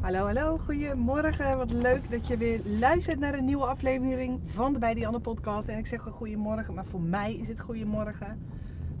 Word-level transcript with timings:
Hallo, 0.00 0.24
hallo, 0.24 0.58
goedemorgen. 0.58 1.56
Wat 1.56 1.70
leuk 1.70 2.10
dat 2.10 2.26
je 2.26 2.36
weer 2.36 2.60
luistert 2.64 3.18
naar 3.18 3.34
een 3.34 3.44
nieuwe 3.44 3.66
aflevering 3.66 4.40
van 4.46 4.72
de 4.72 4.78
Bij 4.78 4.94
die 4.94 5.06
Anne 5.06 5.20
podcast. 5.20 5.68
En 5.68 5.78
ik 5.78 5.86
zeg 5.86 6.04
wel 6.04 6.12
goedemorgen, 6.12 6.74
maar 6.74 6.86
voor 6.86 7.00
mij 7.00 7.34
is 7.34 7.48
het 7.48 7.60
goedemorgen. 7.60 8.46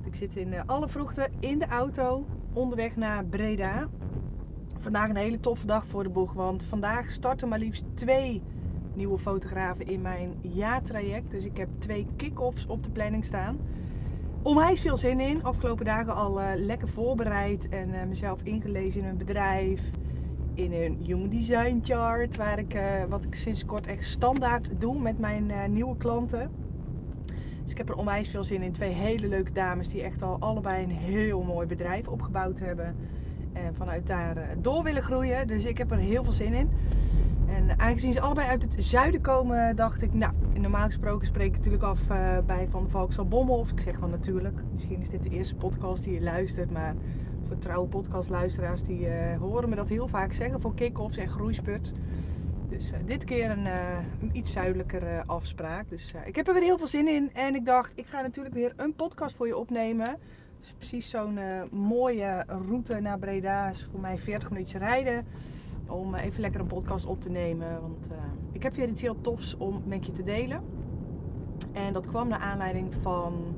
Ik 0.04 0.14
zit 0.14 0.36
in 0.36 0.52
eh, 0.52 0.62
alle 0.66 0.88
vroegte 0.88 1.28
in 1.38 1.58
de 1.58 1.66
auto 1.66 2.26
onderweg 2.52 2.96
naar 2.96 3.24
Breda. 3.24 3.88
Vandaag 4.78 5.08
een 5.08 5.16
hele 5.16 5.40
toffe 5.40 5.66
dag 5.66 5.86
voor 5.86 6.02
de 6.02 6.08
boeg, 6.08 6.32
want 6.32 6.64
vandaag 6.64 7.10
starten 7.10 7.48
maar 7.48 7.58
liefst 7.58 7.84
twee 7.94 8.42
nieuwe 8.94 9.18
fotografen 9.18 9.86
in 9.86 10.02
mijn 10.02 10.34
jaartraject. 10.40 11.30
Dus 11.30 11.44
ik 11.44 11.56
heb 11.56 11.68
twee 11.78 12.06
kick-offs 12.16 12.66
op 12.66 12.84
de 12.84 12.90
planning 12.90 13.24
staan. 13.24 13.58
Onwijs 14.42 14.80
veel 14.80 14.96
zin 14.96 15.20
in. 15.20 15.42
Afgelopen 15.42 15.84
dagen 15.84 16.14
al 16.14 16.40
uh, 16.40 16.48
lekker 16.56 16.88
voorbereid 16.88 17.68
en 17.68 17.88
uh, 17.88 18.02
mezelf 18.08 18.40
ingelezen 18.42 19.02
in 19.02 19.08
een 19.08 19.16
bedrijf 19.16 19.80
in 20.62 20.72
een 20.72 20.98
Human 21.04 21.28
Design 21.28 21.78
Chart, 21.82 22.36
waar 22.36 22.58
ik, 22.58 22.74
uh, 22.74 23.04
wat 23.08 23.24
ik 23.24 23.34
sinds 23.34 23.64
kort 23.64 23.86
echt 23.86 24.04
standaard 24.04 24.70
doe 24.78 25.00
met 25.00 25.18
mijn 25.18 25.48
uh, 25.48 25.64
nieuwe 25.64 25.96
klanten. 25.96 26.50
Dus 27.62 27.70
ik 27.70 27.78
heb 27.78 27.88
er 27.88 27.96
onwijs 27.96 28.28
veel 28.28 28.44
zin 28.44 28.62
in. 28.62 28.72
Twee 28.72 28.92
hele 28.92 29.28
leuke 29.28 29.52
dames 29.52 29.88
die 29.88 30.02
echt 30.02 30.22
al 30.22 30.36
allebei 30.40 30.84
een 30.84 30.90
heel 30.90 31.42
mooi 31.42 31.66
bedrijf 31.66 32.08
opgebouwd 32.08 32.58
hebben. 32.58 32.96
En 33.52 33.74
vanuit 33.74 34.06
daar 34.06 34.36
uh, 34.36 34.42
door 34.58 34.82
willen 34.82 35.02
groeien. 35.02 35.46
Dus 35.46 35.64
ik 35.64 35.78
heb 35.78 35.90
er 35.90 35.96
heel 35.96 36.24
veel 36.24 36.32
zin 36.32 36.54
in. 36.54 36.70
En 37.46 37.78
aangezien 37.78 38.12
ze 38.12 38.20
allebei 38.20 38.48
uit 38.48 38.62
het 38.62 38.84
zuiden 38.84 39.20
komen, 39.20 39.76
dacht 39.76 40.02
ik, 40.02 40.14
nou, 40.14 40.32
normaal 40.54 40.86
gesproken 40.86 41.26
spreek 41.26 41.46
ik 41.46 41.56
natuurlijk 41.56 41.82
af 41.82 42.00
bij 42.46 42.68
Van 42.70 42.90
Valksal 42.90 43.28
Bommel. 43.28 43.58
Of 43.58 43.70
ik 43.70 43.80
zeg 43.80 43.98
wel 43.98 44.08
natuurlijk. 44.08 44.62
Misschien 44.72 45.00
is 45.00 45.08
dit 45.08 45.22
de 45.22 45.30
eerste 45.30 45.54
podcast 45.54 46.02
die 46.02 46.12
je 46.12 46.20
luistert, 46.22 46.70
maar 46.70 46.94
trouwe 47.58 47.88
podcastluisteraars 47.88 48.82
die 48.82 49.00
uh, 49.00 49.36
horen 49.36 49.68
me 49.68 49.76
dat 49.76 49.88
heel 49.88 50.08
vaak 50.08 50.32
zeggen 50.32 50.60
voor 50.60 50.74
kick-offs 50.74 51.16
en 51.16 51.28
groeispurt. 51.28 51.92
Dus 52.68 52.92
uh, 52.92 52.98
dit 53.04 53.24
keer 53.24 53.50
een, 53.50 53.64
uh, 53.64 53.98
een 54.20 54.30
iets 54.32 54.52
zuidelijker 54.52 55.22
afspraak. 55.26 55.88
Dus 55.88 56.14
ik 56.24 56.36
heb 56.36 56.46
er 56.46 56.52
weer 56.52 56.62
heel 56.62 56.78
veel 56.78 56.86
zin 56.86 57.08
in. 57.08 57.30
En 57.32 57.54
ik 57.54 57.66
dacht, 57.66 57.92
ik 57.94 58.06
ga 58.06 58.20
natuurlijk 58.20 58.54
weer 58.54 58.72
een 58.76 58.94
podcast 58.94 59.36
voor 59.36 59.46
je 59.46 59.56
opnemen. 59.56 60.18
Is 60.60 60.74
precies 60.76 61.10
zo'n 61.10 61.38
mooie 61.70 62.44
route 62.46 63.00
naar 63.00 63.18
Breda. 63.18 63.72
voor 63.90 64.00
mij 64.00 64.18
40 64.18 64.50
minuten 64.50 64.78
rijden. 64.78 65.26
Om 65.86 66.14
even 66.14 66.40
lekker 66.40 66.60
een 66.60 66.66
podcast 66.66 67.06
op 67.06 67.20
te 67.20 67.30
nemen. 67.30 67.80
Want 67.80 68.06
ik 68.52 68.62
heb 68.62 68.74
weer 68.74 68.88
iets 68.88 69.02
heel 69.02 69.20
tofs 69.20 69.56
om 69.56 69.82
met 69.86 70.06
je 70.06 70.12
te 70.12 70.22
delen. 70.22 70.62
En 71.72 71.92
dat 71.92 72.06
kwam 72.06 72.28
naar 72.28 72.38
aanleiding 72.38 72.94
van 72.94 73.54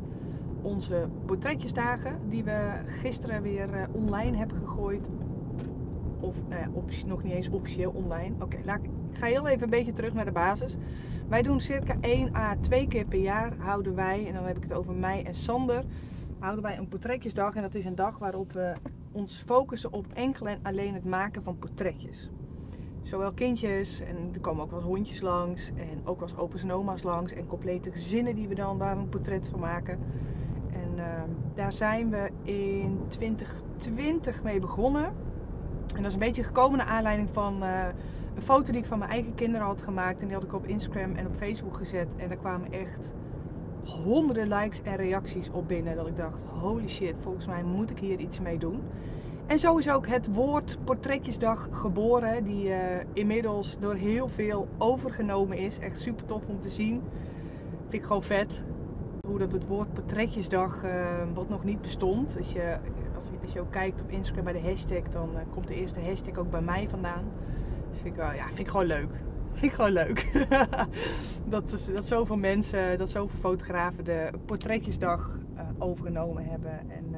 onze 0.63 1.09
portretjesdagen 1.27 2.19
die 2.29 2.45
we 2.45 2.83
gisteren 2.85 3.43
weer 3.43 3.75
uh, 3.75 3.83
online 3.93 4.37
hebben 4.37 4.57
gegooid. 4.57 5.11
Of 6.21 6.37
nou 6.49 6.85
nog 7.07 7.23
niet 7.23 7.33
eens 7.33 7.49
officieel 7.49 7.91
online. 7.91 8.35
Oké, 8.35 8.45
okay, 8.45 8.81
ik 9.13 9.19
ga 9.19 9.27
heel 9.27 9.49
even 9.49 9.63
een 9.63 9.71
beetje 9.71 9.93
terug 9.93 10.13
naar 10.13 10.25
de 10.25 10.33
basis. 10.33 10.77
Wij 11.29 11.43
doen 11.43 11.61
circa 11.61 11.97
1 12.01 12.37
à 12.37 12.57
2 12.61 12.89
keer 12.89 13.05
per 13.05 13.21
jaar 13.21 13.57
houden 13.59 13.95
wij, 13.95 14.27
en 14.27 14.35
dan 14.35 14.45
heb 14.45 14.57
ik 14.57 14.63
het 14.63 14.73
over 14.73 14.95
mij 14.95 15.25
en 15.25 15.35
Sander, 15.35 15.85
houden 16.39 16.63
wij 16.63 16.79
een 16.79 16.89
portretjesdag. 16.89 17.55
En 17.55 17.63
dat 17.63 17.75
is 17.75 17.85
een 17.85 17.95
dag 17.95 18.19
waarop 18.19 18.53
we 18.53 18.75
ons 19.13 19.43
focussen 19.47 19.93
op 19.93 20.07
enkel 20.15 20.49
en 20.49 20.59
alleen 20.63 20.95
het 20.95 21.05
maken 21.05 21.43
van 21.43 21.59
portretjes. 21.59 22.31
Zowel 23.03 23.33
kindjes 23.33 24.01
en 24.01 24.17
er 24.35 24.41
komen 24.41 24.65
ook 24.65 24.73
eens 24.73 24.83
hondjes 24.83 25.21
langs 25.21 25.69
en 25.69 26.01
ook 26.05 26.23
eens 26.23 26.37
opa's 26.37 26.63
en 26.63 26.73
oma's 26.73 27.03
langs 27.03 27.33
en 27.33 27.47
complete 27.47 27.91
gezinnen 27.91 28.35
die 28.35 28.49
we 28.49 28.55
dan 28.55 28.79
daar 28.79 28.97
een 28.97 29.09
portret 29.09 29.49
van 29.49 29.61
maken. 29.61 29.99
Uh, 31.13 31.19
daar 31.55 31.73
zijn 31.73 32.11
we 32.11 32.31
in 32.43 33.01
2020 33.09 34.43
mee 34.43 34.61
begonnen. 34.61 35.05
En 35.95 35.97
dat 35.97 36.07
is 36.07 36.13
een 36.13 36.19
beetje 36.19 36.43
gekomen 36.43 36.79
naar 36.79 36.87
aanleiding 36.87 37.29
van 37.33 37.63
uh, 37.63 37.85
een 38.35 38.43
foto 38.43 38.73
die 38.73 38.81
ik 38.81 38.87
van 38.87 38.99
mijn 38.99 39.11
eigen 39.11 39.35
kinderen 39.35 39.67
had 39.67 39.83
gemaakt. 39.83 40.21
En 40.21 40.27
die 40.27 40.35
had 40.35 40.45
ik 40.45 40.55
op 40.55 40.67
Instagram 40.67 41.15
en 41.15 41.27
op 41.27 41.37
Facebook 41.37 41.77
gezet. 41.77 42.17
En 42.17 42.29
daar 42.29 42.37
kwamen 42.37 42.73
echt 42.73 43.13
honderden 43.85 44.49
likes 44.49 44.83
en 44.83 44.97
reacties 44.97 45.51
op 45.51 45.69
binnen. 45.69 45.97
Dat 45.97 46.07
ik 46.07 46.17
dacht, 46.17 46.43
holy 46.61 46.89
shit, 46.89 47.17
volgens 47.23 47.47
mij 47.47 47.63
moet 47.63 47.91
ik 47.91 47.99
hier 47.99 48.19
iets 48.19 48.41
mee 48.41 48.59
doen. 48.59 48.83
En 49.47 49.59
zo 49.59 49.77
is 49.77 49.91
ook 49.91 50.07
het 50.07 50.35
woord 50.35 50.79
Portretjesdag 50.85 51.69
geboren. 51.71 52.45
Die 52.45 52.69
uh, 52.69 52.77
inmiddels 53.13 53.79
door 53.79 53.95
heel 53.95 54.29
veel 54.29 54.69
overgenomen 54.79 55.57
is. 55.57 55.79
Echt 55.79 56.01
super 56.01 56.25
tof 56.25 56.47
om 56.47 56.61
te 56.61 56.71
zien. 56.71 57.03
Vind 57.81 58.03
ik 58.03 58.05
gewoon 58.05 58.23
vet 58.23 58.63
hoe 59.33 59.41
dat 59.41 59.53
het 59.53 59.67
woord 59.67 59.93
portretjesdag, 59.93 60.85
uh, 60.85 60.91
wat 61.35 61.49
nog 61.49 61.65
niet 61.65 61.81
bestond. 61.81 62.37
Als 62.39 62.53
je, 62.53 62.77
als, 63.15 63.53
je 63.53 63.61
ook 63.61 63.71
kijkt 63.71 64.03
op 64.03 64.11
Instagram 64.11 64.45
bij 64.45 64.53
de 64.53 64.61
hashtag, 64.61 65.03
dan 65.03 65.31
uh, 65.35 65.41
komt 65.51 65.69
de 65.69 65.75
eerste 65.75 66.01
hashtag 66.01 66.37
ook 66.37 66.51
bij 66.51 66.61
mij 66.61 66.89
vandaan. 66.89 67.25
Dus 67.91 68.03
ik, 68.03 68.17
ja, 68.17 68.47
vind 68.47 68.59
ik 68.59 68.69
gewoon 68.69 68.87
leuk. 68.87 69.09
Vind 69.53 69.65
ik 69.65 69.73
gewoon 69.73 69.93
leuk. 69.93 70.47
dat, 71.55 71.73
is, 71.73 71.87
dat 71.87 72.07
zoveel 72.07 72.37
mensen, 72.37 72.99
dat 72.99 73.11
zoveel 73.11 73.39
fotografen 73.39 74.05
de 74.05 74.31
portretjesdag 74.45 75.39
overgenomen 75.79 76.45
hebben. 76.45 76.91
En 76.91 77.15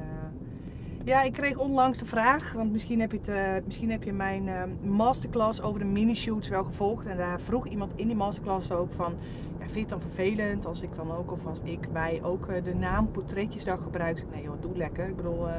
ja, 1.05 1.21
ik 1.21 1.33
kreeg 1.33 1.57
onlangs 1.57 1.97
de 1.97 2.05
vraag, 2.05 2.53
want 2.53 2.71
misschien 2.71 2.99
heb 2.99 3.11
je, 3.11 3.31
het, 3.31 3.65
misschien 3.65 3.91
heb 3.91 4.03
je 4.03 4.13
mijn 4.13 4.49
masterclass 4.81 5.61
over 5.61 5.79
de 5.79 5.85
mini-shoots 5.85 6.49
wel 6.49 6.63
gevolgd. 6.63 7.05
En 7.05 7.17
daar 7.17 7.41
vroeg 7.41 7.67
iemand 7.67 7.91
in 7.95 8.07
die 8.07 8.15
masterclass 8.15 8.71
ook 8.71 8.93
van, 8.93 9.13
ja, 9.59 9.63
vind 9.63 9.73
je 9.73 9.79
het 9.79 9.89
dan 9.89 10.01
vervelend 10.01 10.65
als 10.65 10.81
ik 10.81 10.95
dan 10.95 11.11
ook, 11.11 11.31
of 11.31 11.45
als 11.45 11.59
ik, 11.63 11.87
wij 11.91 12.19
ook 12.23 12.63
de 12.63 12.75
naam 12.75 13.11
Portretjesdag 13.11 13.81
gebruiken? 13.81 14.25
Nee 14.31 14.43
joh, 14.43 14.61
doe 14.61 14.77
lekker. 14.77 15.07
Ik 15.07 15.15
bedoel, 15.15 15.47
uh, 15.47 15.53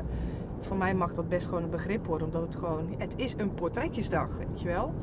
voor 0.60 0.76
mij 0.76 0.94
mag 0.94 1.14
dat 1.14 1.28
best 1.28 1.46
gewoon 1.46 1.62
een 1.62 1.70
begrip 1.70 2.06
worden, 2.06 2.26
omdat 2.26 2.42
het 2.42 2.54
gewoon, 2.54 2.94
het 2.98 3.12
is 3.16 3.34
een 3.36 3.54
Portretjesdag, 3.54 4.28
weet 4.36 4.60
je 4.60 4.68
wel. 4.68 4.94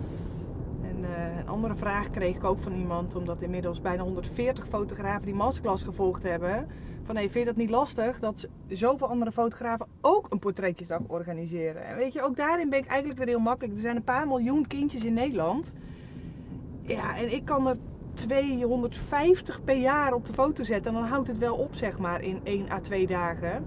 En 0.81 1.04
een 1.38 1.48
andere 1.48 1.75
vraag 1.75 2.10
kreeg 2.10 2.36
ik 2.36 2.44
ook 2.44 2.60
van 2.60 2.74
iemand, 2.74 3.16
omdat 3.16 3.42
inmiddels 3.42 3.81
bijna 3.81 4.04
140 4.04 4.68
fotografen 4.68 5.25
die 5.25 5.36
masterclass 5.36 5.84
gevolgd 5.84 6.24
hebben. 6.24 6.68
Van 7.06 7.16
hey, 7.16 7.30
vind 7.30 7.40
je 7.40 7.46
dat 7.46 7.56
niet 7.56 7.69
lastig 7.69 8.19
dat 8.19 8.47
zoveel 8.68 9.08
andere 9.08 9.31
fotografen 9.31 9.88
ook 10.02 10.28
een 10.30 10.40
portretjesdag 10.40 11.00
organiseren? 11.08 11.86
En 11.86 11.96
weet 11.96 12.14
je, 12.14 12.22
ook 12.22 12.36
daarin 12.36 12.69
ben 12.69 12.80
ik 12.80 12.86
eigenlijk 12.86 13.19
weer 13.19 13.28
heel 13.28 13.40
makkelijk. 13.40 13.74
Er 13.75 13.81
zijn 13.81 13.96
een 13.96 14.03
paar 14.03 14.28
miljoen 14.28 14.68
kindjes 14.68 15.03
in 15.03 15.13
Nederland. 15.13 15.74
Ja, 16.81 17.18
en 17.18 17.34
ik 17.34 17.46
kan 17.46 17.68
er 17.68 17.78
250 18.13 19.63
per 19.63 19.78
jaar 19.78 20.13
op 20.13 20.25
de 20.25 20.34
foto 20.34 20.63
zetten. 20.63 20.94
En 20.94 21.00
dan 21.00 21.09
houdt 21.09 21.28
het 21.28 21.38
wel 21.38 21.56
op, 21.56 21.75
zeg 21.75 22.00
maar, 22.00 22.22
in 22.22 22.40
1 22.44 22.72
à 22.72 22.80
2 22.80 23.08
dagen. 23.08 23.66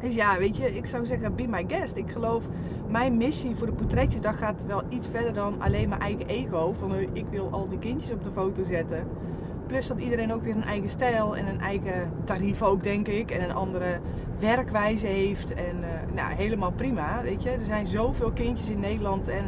Dus 0.00 0.14
ja, 0.14 0.38
weet 0.38 0.56
je, 0.56 0.74
ik 0.74 0.86
zou 0.86 1.06
zeggen, 1.06 1.34
be 1.34 1.46
my 1.46 1.64
guest. 1.66 1.96
Ik 1.96 2.10
geloof, 2.10 2.48
mijn 2.88 3.16
missie 3.16 3.56
voor 3.56 3.66
de 3.66 3.72
portretjesdag 3.72 4.38
gaat 4.38 4.64
wel 4.66 4.82
iets 4.88 5.08
verder 5.08 5.34
dan 5.34 5.60
alleen 5.60 5.88
mijn 5.88 6.00
eigen 6.00 6.26
ego. 6.26 6.74
Van 6.78 6.94
eh, 6.94 7.08
ik 7.12 7.26
wil 7.30 7.50
al 7.50 7.68
die 7.68 7.78
kindjes 7.78 8.10
op 8.10 8.24
de 8.24 8.30
foto 8.30 8.64
zetten. 8.64 9.06
Plus 9.68 9.86
dat 9.86 10.00
iedereen 10.00 10.32
ook 10.32 10.42
weer 10.42 10.56
een 10.56 10.64
eigen 10.64 10.90
stijl 10.90 11.36
en 11.36 11.46
een 11.46 11.60
eigen 11.60 12.12
tarief 12.24 12.62
ook, 12.62 12.82
denk 12.82 13.08
ik. 13.08 13.30
En 13.30 13.42
een 13.42 13.54
andere 13.54 14.00
werkwijze 14.38 15.06
heeft. 15.06 15.54
En 15.54 15.76
uh, 15.80 16.14
nou, 16.14 16.32
helemaal 16.34 16.72
prima, 16.72 17.22
weet 17.22 17.42
je. 17.42 17.50
Er 17.50 17.64
zijn 17.64 17.86
zoveel 17.86 18.32
kindjes 18.32 18.70
in 18.70 18.80
Nederland 18.80 19.28
en 19.28 19.44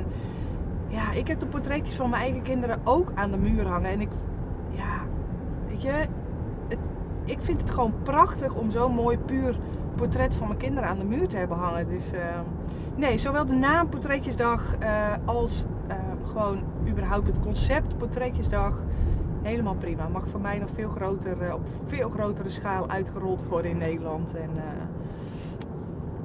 ja, 0.88 1.12
ik 1.12 1.26
heb 1.26 1.40
de 1.40 1.46
portretjes 1.46 1.94
van 1.94 2.10
mijn 2.10 2.22
eigen 2.22 2.42
kinderen 2.42 2.80
ook 2.84 3.12
aan 3.14 3.30
de 3.30 3.38
muur 3.38 3.66
hangen. 3.66 3.90
En 3.90 4.00
ik, 4.00 4.08
ja, 4.70 5.04
weet 5.68 5.82
je, 5.82 6.06
het, 6.68 6.90
ik 7.24 7.38
vind 7.40 7.60
het 7.60 7.70
gewoon 7.70 7.94
prachtig 8.02 8.54
om 8.54 8.70
zo'n 8.70 8.94
mooi 8.94 9.18
puur 9.18 9.58
portret 9.94 10.34
van 10.34 10.46
mijn 10.46 10.58
kinderen 10.58 10.88
aan 10.88 10.98
de 10.98 11.04
muur 11.04 11.28
te 11.28 11.36
hebben 11.36 11.56
hangen. 11.56 11.88
Dus 11.88 12.12
uh, 12.12 12.20
nee, 12.96 13.18
zowel 13.18 13.46
de 13.46 13.54
naam 13.54 13.88
Portretjesdag 13.88 14.76
uh, 14.82 15.12
als 15.24 15.64
uh, 15.88 15.94
gewoon 16.30 16.62
überhaupt 16.88 17.26
het 17.26 17.40
concept 17.40 17.98
Portretjesdag. 17.98 18.82
Helemaal 19.42 19.74
prima. 19.74 20.08
Mag 20.08 20.28
voor 20.28 20.40
mij 20.40 20.58
nog 20.58 20.68
veel 20.74 20.88
groter, 20.88 21.54
op 21.54 21.66
veel 21.86 22.10
grotere 22.10 22.48
schaal 22.48 22.88
uitgerold 22.88 23.44
worden 23.44 23.70
in 23.70 23.78
Nederland. 23.78 24.34
En 24.34 24.50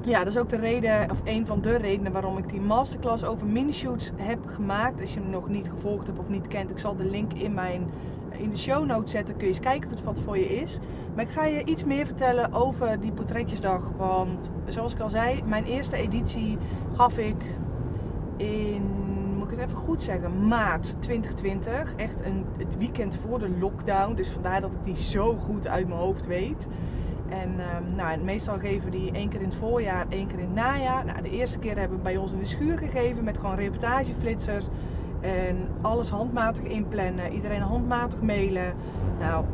ja, 0.06 0.24
dat 0.24 0.34
is 0.34 0.40
ook 0.40 0.50
de 0.50 0.58
reden, 0.58 1.12
of 1.12 1.22
een 1.24 1.46
van 1.46 1.62
de 1.62 1.78
redenen 1.78 2.12
waarom 2.12 2.38
ik 2.38 2.50
die 2.50 2.62
masterclass 2.62 3.24
over 3.24 3.48
mini-shoots 3.48 4.12
heb 4.16 4.40
gemaakt. 4.46 5.02
Als 5.02 5.14
je 5.14 5.20
hem 5.20 5.30
nog 5.30 5.48
niet 5.48 5.70
gevolgd 5.70 6.08
hebt 6.08 6.20
of 6.20 6.28
niet 6.28 6.48
kent, 6.48 6.70
ik 6.70 6.80
zal 6.80 6.96
de 6.96 7.06
link 7.06 7.34
in, 7.34 7.54
mijn, 7.54 7.90
in 8.32 8.50
de 8.50 8.58
show 8.58 8.86
notes 8.86 9.12
zetten. 9.12 9.36
Kun 9.36 9.48
je 9.48 9.54
eens 9.54 9.62
kijken 9.62 9.90
of 9.90 9.96
het 9.96 10.04
wat 10.04 10.20
voor 10.20 10.38
je 10.38 10.62
is. 10.62 10.80
Maar 11.16 11.24
ik 11.24 11.30
ga 11.30 11.46
je 11.46 11.64
iets 11.64 11.84
meer 11.84 12.06
vertellen 12.06 12.54
over 12.54 13.00
die 13.00 13.12
portretjesdag. 13.12 13.92
Want 13.98 14.50
zoals 14.68 14.94
ik 14.94 15.00
al 15.00 15.10
zei, 15.10 15.42
mijn 15.46 15.64
eerste 15.64 15.96
editie 15.96 16.58
gaf 16.96 17.18
ik 17.18 17.56
in, 18.38 18.84
ik 19.46 19.58
het 19.58 19.66
even 19.66 19.78
goed 19.78 20.02
zeggen, 20.02 20.48
maart 20.48 21.02
2020. 21.02 21.96
Echt 21.96 22.26
een, 22.26 22.46
het 22.58 22.78
weekend 22.78 23.18
voor 23.18 23.40
de 23.40 23.50
lockdown. 23.50 24.16
Dus 24.16 24.30
vandaar 24.30 24.62
dat 24.62 24.74
ik 24.74 24.84
die 24.84 24.96
zo 24.96 25.34
goed 25.34 25.68
uit 25.68 25.88
mijn 25.88 26.00
hoofd 26.00 26.26
weet. 26.26 26.68
En 27.30 27.50
um, 27.50 27.96
nou, 27.96 28.24
meestal 28.24 28.60
geven 28.60 28.92
die 28.92 29.12
één 29.12 29.30
keer 29.30 29.42
in 29.42 29.50
het 29.50 29.56
voorjaar, 29.56 30.06
één 30.10 30.28
keer 30.28 30.40
in 30.40 30.46
het 30.46 30.54
najaar. 30.54 31.06
Nou, 31.06 31.22
de 31.22 31.30
eerste 31.30 31.60
keer 31.60 31.78
hebben 31.78 31.98
we 31.98 32.04
bij 32.04 32.18
ons 32.18 32.32
in 32.32 32.40
de 32.40 32.46
schuur 32.46 32.78
gegeven 32.78 33.24
met 33.24 33.38
gewoon 33.38 33.56
reportageflitsers. 33.56 34.68
En 35.22 35.68
alles 35.82 36.10
handmatig 36.10 36.64
inplannen, 36.64 37.32
iedereen 37.34 37.62
handmatig 37.62 38.22
mailen. 38.22 38.74
Nou, 39.20 39.46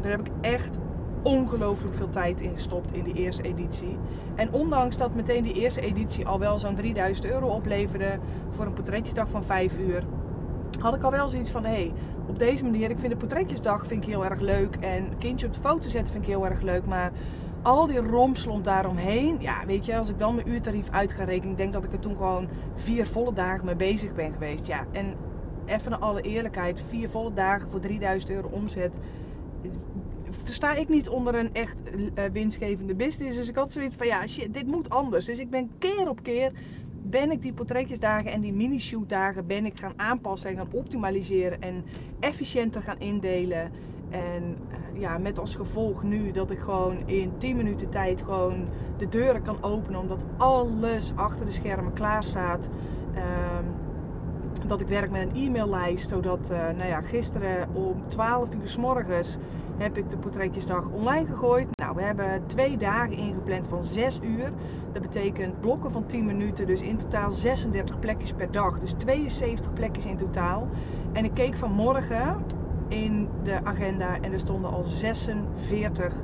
daar 0.00 0.10
heb 0.10 0.20
ik 0.20 0.32
echt 0.40 0.78
ongelooflijk 1.24 1.94
veel 1.94 2.10
tijd 2.10 2.40
in 2.40 2.52
gestopt 2.52 2.96
in 2.96 3.04
die 3.04 3.14
eerste 3.14 3.42
editie. 3.42 3.98
En 4.34 4.52
ondanks 4.52 4.96
dat 4.96 5.14
meteen 5.14 5.42
die 5.42 5.54
eerste 5.54 5.80
editie 5.80 6.26
al 6.26 6.38
wel 6.38 6.58
zo'n 6.58 6.74
3000 6.74 7.26
euro 7.26 7.46
opleverde 7.46 8.18
voor 8.50 8.66
een 8.66 8.72
portretjesdag 8.72 9.28
van 9.28 9.44
5 9.44 9.78
uur, 9.78 10.04
had 10.80 10.94
ik 10.94 11.02
al 11.02 11.10
wel 11.10 11.28
zoiets 11.28 11.50
van: 11.50 11.64
hé, 11.64 11.70
hey, 11.70 11.92
op 12.26 12.38
deze 12.38 12.64
manier, 12.64 12.90
ik 12.90 12.98
vind 12.98 13.12
de 13.12 13.18
portretjesdag 13.18 13.86
vind 13.86 14.02
ik 14.02 14.08
heel 14.08 14.24
erg 14.24 14.40
leuk 14.40 14.76
en 14.76 15.18
kindje 15.18 15.46
op 15.46 15.52
de 15.52 15.60
foto 15.60 15.88
zetten 15.88 16.12
vind 16.12 16.26
ik 16.26 16.30
heel 16.30 16.46
erg 16.46 16.60
leuk, 16.60 16.86
maar 16.86 17.12
al 17.62 17.86
die 17.86 18.00
rompslomp 18.00 18.64
daaromheen, 18.64 19.36
ja, 19.40 19.66
weet 19.66 19.84
je, 19.84 19.96
als 19.96 20.08
ik 20.08 20.18
dan 20.18 20.34
mijn 20.34 20.48
uurtarief 20.48 20.90
uit 20.90 21.12
ga 21.12 21.24
rekenen, 21.24 21.56
denk 21.56 21.72
dat 21.72 21.84
ik 21.84 21.92
er 21.92 21.98
toen 21.98 22.16
gewoon 22.16 22.48
vier 22.74 23.06
volle 23.06 23.32
dagen 23.32 23.64
mee 23.64 23.76
bezig 23.76 24.14
ben 24.14 24.32
geweest. 24.32 24.66
Ja, 24.66 24.84
en 24.92 25.14
even 25.66 25.90
naar 25.90 26.00
alle 26.00 26.20
eerlijkheid, 26.20 26.84
vier 26.88 27.10
volle 27.10 27.32
dagen 27.32 27.70
voor 27.70 27.80
3000 27.80 28.30
euro 28.30 28.48
omzet, 28.48 28.98
versta 30.42 30.74
ik 30.74 30.88
niet 30.88 31.08
onder 31.08 31.34
een 31.34 31.54
echt 31.54 31.82
uh, 31.94 32.24
winstgevende 32.32 32.94
business. 32.94 33.36
Dus 33.36 33.48
ik 33.48 33.56
had 33.56 33.72
zoiets 33.72 33.96
van, 33.96 34.06
ja, 34.06 34.26
shit, 34.26 34.54
dit 34.54 34.66
moet 34.66 34.90
anders. 34.90 35.24
Dus 35.24 35.38
ik 35.38 35.50
ben 35.50 35.70
keer 35.78 36.08
op 36.08 36.22
keer 36.22 36.52
ben 37.06 37.30
ik 37.30 37.42
die 37.42 37.52
portretjesdagen 37.52 38.30
en 38.30 38.40
die 38.40 38.52
mini-shootdagen 38.52 39.46
ben 39.46 39.66
ik 39.66 39.78
gaan 39.78 39.92
aanpassen 39.96 40.50
en 40.50 40.56
gaan 40.56 40.68
optimaliseren 40.72 41.62
en 41.62 41.84
efficiënter 42.20 42.82
gaan 42.82 42.98
indelen. 42.98 43.70
En 44.10 44.42
uh, 44.42 45.00
ja, 45.00 45.18
met 45.18 45.38
als 45.38 45.54
gevolg 45.54 46.02
nu 46.02 46.30
dat 46.30 46.50
ik 46.50 46.58
gewoon 46.58 47.02
in 47.06 47.32
10 47.38 47.56
minuten 47.56 47.90
tijd 47.90 48.22
gewoon 48.22 48.68
de 48.96 49.08
deuren 49.08 49.42
kan 49.42 49.62
openen. 49.62 50.00
Omdat 50.00 50.24
alles 50.36 51.12
achter 51.14 51.46
de 51.46 51.52
schermen 51.52 51.92
klaar 51.92 52.24
staat. 52.24 52.70
Um, 53.16 53.82
dat 54.66 54.80
ik 54.80 54.88
werk 54.88 55.10
met 55.10 55.22
een 55.22 55.44
e-maillijst. 55.44 56.08
Zodat, 56.08 56.48
nou 56.48 56.86
ja, 56.86 57.00
gisteren 57.00 57.74
om 57.74 58.02
12 58.06 58.54
uur 58.54 58.68
s 58.68 58.76
morgens 58.76 59.36
heb 59.76 59.98
ik 59.98 60.10
de 60.10 60.16
portretjesdag 60.16 60.88
online 60.88 61.26
gegooid. 61.26 61.66
Nou, 61.76 61.94
we 61.94 62.02
hebben 62.02 62.46
twee 62.46 62.76
dagen 62.76 63.16
ingepland 63.16 63.66
van 63.68 63.84
6 63.84 64.18
uur. 64.22 64.52
Dat 64.92 65.02
betekent 65.02 65.60
blokken 65.60 65.90
van 65.90 66.06
10 66.06 66.24
minuten, 66.24 66.66
dus 66.66 66.80
in 66.80 66.96
totaal 66.96 67.32
36 67.32 67.98
plekjes 67.98 68.32
per 68.32 68.52
dag. 68.52 68.80
Dus 68.80 68.92
72 68.92 69.72
plekjes 69.72 70.04
in 70.04 70.16
totaal. 70.16 70.68
En 71.12 71.24
ik 71.24 71.34
keek 71.34 71.54
vanmorgen 71.54 72.36
in 72.88 73.28
de 73.42 73.64
agenda 73.64 74.20
en 74.20 74.32
er 74.32 74.38
stonden 74.38 74.70
al 74.70 74.84
46 74.84 76.22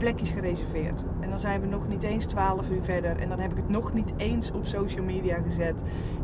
plekjes 0.00 0.30
gereserveerd. 0.30 1.04
En 1.20 1.28
dan 1.28 1.38
zijn 1.38 1.60
we 1.60 1.66
nog 1.66 1.88
niet 1.88 2.02
eens 2.02 2.24
12 2.24 2.70
uur 2.70 2.82
verder. 2.82 3.16
En 3.16 3.28
dan 3.28 3.38
heb 3.38 3.50
ik 3.50 3.56
het 3.56 3.68
nog 3.68 3.92
niet 3.92 4.12
eens 4.16 4.50
op 4.50 4.66
social 4.66 5.04
media 5.04 5.38
gezet. 5.46 5.74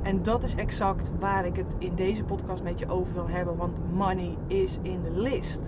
En 0.02 0.22
dat 0.22 0.42
is 0.42 0.54
exact 0.54 1.12
waar 1.18 1.46
ik 1.46 1.56
het 1.56 1.74
in 1.78 1.94
deze 1.94 2.24
podcast 2.24 2.62
met 2.62 2.78
je 2.78 2.88
over 2.88 3.14
wil 3.14 3.28
hebben. 3.28 3.56
Want 3.56 3.78
money 3.92 4.36
is 4.46 4.78
in 4.82 5.02
de 5.02 5.20
list. 5.20 5.60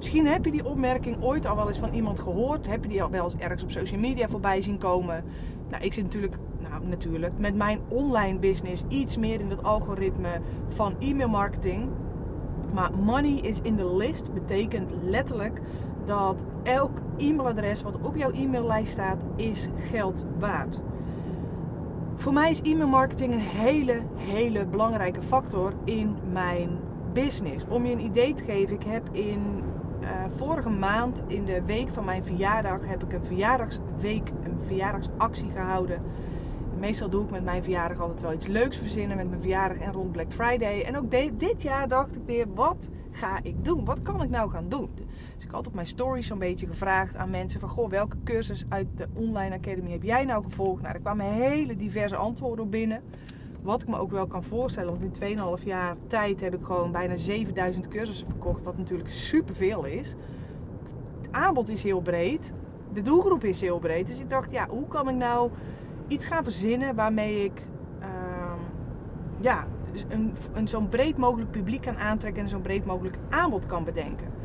Misschien 0.00 0.26
heb 0.26 0.44
je 0.44 0.50
die 0.50 0.64
opmerking 0.64 1.22
ooit 1.22 1.46
al 1.46 1.56
wel 1.56 1.68
eens 1.68 1.78
van 1.78 1.92
iemand 1.92 2.20
gehoord. 2.20 2.66
Heb 2.66 2.82
je 2.82 2.88
die 2.88 3.02
al 3.02 3.10
wel 3.10 3.24
eens 3.24 3.36
ergens 3.36 3.62
op 3.62 3.70
social 3.70 4.00
media 4.00 4.28
voorbij 4.28 4.62
zien 4.62 4.78
komen. 4.78 5.24
Nou, 5.68 5.84
ik 5.84 5.92
zit 5.92 6.04
natuurlijk, 6.04 6.36
nou, 6.58 6.86
natuurlijk 6.86 7.38
met 7.38 7.54
mijn 7.54 7.80
online 7.88 8.38
business 8.38 8.84
iets 8.88 9.16
meer 9.16 9.40
in 9.40 9.50
het 9.50 9.62
algoritme 9.62 10.40
van 10.68 10.94
e-mail 10.98 11.28
marketing. 11.28 11.88
Maar 12.72 12.90
money 12.92 13.32
is 13.32 13.60
in 13.62 13.76
de 13.76 13.96
list 13.96 14.32
betekent 14.32 14.92
letterlijk 15.02 15.60
dat 16.04 16.44
elk 16.62 16.98
e-mailadres 17.16 17.82
wat 17.82 18.00
op 18.00 18.16
jouw 18.16 18.30
e-maillijst 18.30 18.92
staat, 18.92 19.22
is 19.36 19.68
geld 19.90 20.24
waard. 20.38 20.80
Voor 22.14 22.32
mij 22.32 22.50
is 22.50 22.62
e-mail 22.62 22.88
marketing 22.88 23.32
een 23.32 23.40
hele, 23.40 24.02
hele 24.14 24.66
belangrijke 24.66 25.22
factor 25.22 25.72
in 25.84 26.16
mijn 26.32 26.78
business. 27.12 27.64
Om 27.68 27.86
je 27.86 27.92
een 27.92 28.04
idee 28.04 28.34
te 28.34 28.44
geven, 28.44 28.74
ik 28.74 28.82
heb 28.82 29.08
in 29.12 29.40
uh, 30.02 30.08
vorige 30.30 30.68
maand, 30.68 31.22
in 31.26 31.44
de 31.44 31.62
week 31.62 31.88
van 31.88 32.04
mijn 32.04 32.24
verjaardag, 32.24 32.86
heb 32.86 33.02
ik 33.02 33.12
een 33.12 33.24
verjaardagsweek, 33.24 34.28
een 34.42 34.58
verjaardagsactie 34.62 35.50
gehouden. 35.50 36.02
Meestal 36.78 37.10
doe 37.10 37.24
ik 37.24 37.30
met 37.30 37.44
mijn 37.44 37.62
verjaardag 37.62 38.00
altijd 38.00 38.20
wel 38.20 38.32
iets 38.32 38.46
leuks 38.46 38.76
verzinnen 38.76 39.16
met 39.16 39.28
mijn 39.28 39.40
verjaardag 39.40 39.78
en 39.78 39.92
rond 39.92 40.12
Black 40.12 40.32
Friday. 40.32 40.82
En 40.82 40.96
ook 40.96 41.10
dit 41.38 41.62
jaar 41.62 41.88
dacht 41.88 42.16
ik 42.16 42.22
weer, 42.26 42.54
wat 42.54 42.90
ga 43.10 43.38
ik 43.42 43.64
doen? 43.64 43.84
Wat 43.84 44.02
kan 44.02 44.22
ik 44.22 44.30
nou 44.30 44.50
gaan 44.50 44.68
doen? 44.68 44.90
Dus 45.34 45.44
ik 45.44 45.50
had 45.50 45.66
op 45.66 45.74
mijn 45.74 45.86
stories 45.86 46.26
zo'n 46.26 46.38
beetje 46.38 46.66
gevraagd 46.66 47.16
aan 47.16 47.30
mensen 47.30 47.60
van... 47.60 47.68
Goh, 47.68 47.90
welke 47.90 48.16
cursus 48.24 48.64
uit 48.68 48.86
de 48.94 49.06
Online 49.14 49.54
Academy 49.54 49.90
heb 49.90 50.02
jij 50.02 50.24
nou 50.24 50.44
gevolgd? 50.44 50.82
Nou, 50.82 50.94
er 50.94 51.00
kwamen 51.00 51.26
hele 51.26 51.76
diverse 51.76 52.16
antwoorden 52.16 52.70
binnen. 52.70 53.02
Wat 53.62 53.82
ik 53.82 53.88
me 53.88 53.98
ook 53.98 54.10
wel 54.10 54.26
kan 54.26 54.44
voorstellen, 54.44 54.98
want 54.98 55.20
in 55.20 55.36
2,5 55.58 55.64
jaar 55.64 55.96
tijd 56.06 56.40
heb 56.40 56.54
ik 56.54 56.64
gewoon 56.64 56.92
bijna 56.92 57.16
7000 57.16 57.88
cursussen 57.88 58.26
verkocht. 58.26 58.62
Wat 58.62 58.76
natuurlijk 58.76 59.08
superveel 59.08 59.84
is. 59.84 60.14
Het 61.20 61.32
aanbod 61.32 61.68
is 61.68 61.82
heel 61.82 62.00
breed. 62.00 62.52
De 62.92 63.02
doelgroep 63.02 63.44
is 63.44 63.60
heel 63.60 63.78
breed. 63.78 64.06
Dus 64.06 64.18
ik 64.18 64.30
dacht, 64.30 64.50
ja, 64.50 64.68
hoe 64.68 64.88
kan 64.88 65.08
ik 65.08 65.14
nou 65.14 65.50
iets 66.08 66.26
gaan 66.26 66.44
verzinnen 66.44 66.94
waarmee 66.94 67.44
ik... 67.44 67.66
Uh, 68.00 68.06
ja, 69.40 69.66
een, 70.08 70.34
een 70.52 70.68
zo'n 70.68 70.88
breed 70.88 71.16
mogelijk 71.16 71.50
publiek 71.50 71.82
kan 71.82 71.98
aantrekken 71.98 72.42
en 72.42 72.48
zo'n 72.48 72.62
breed 72.62 72.84
mogelijk 72.84 73.16
aanbod 73.30 73.66
kan 73.66 73.84
bedenken. 73.84 74.39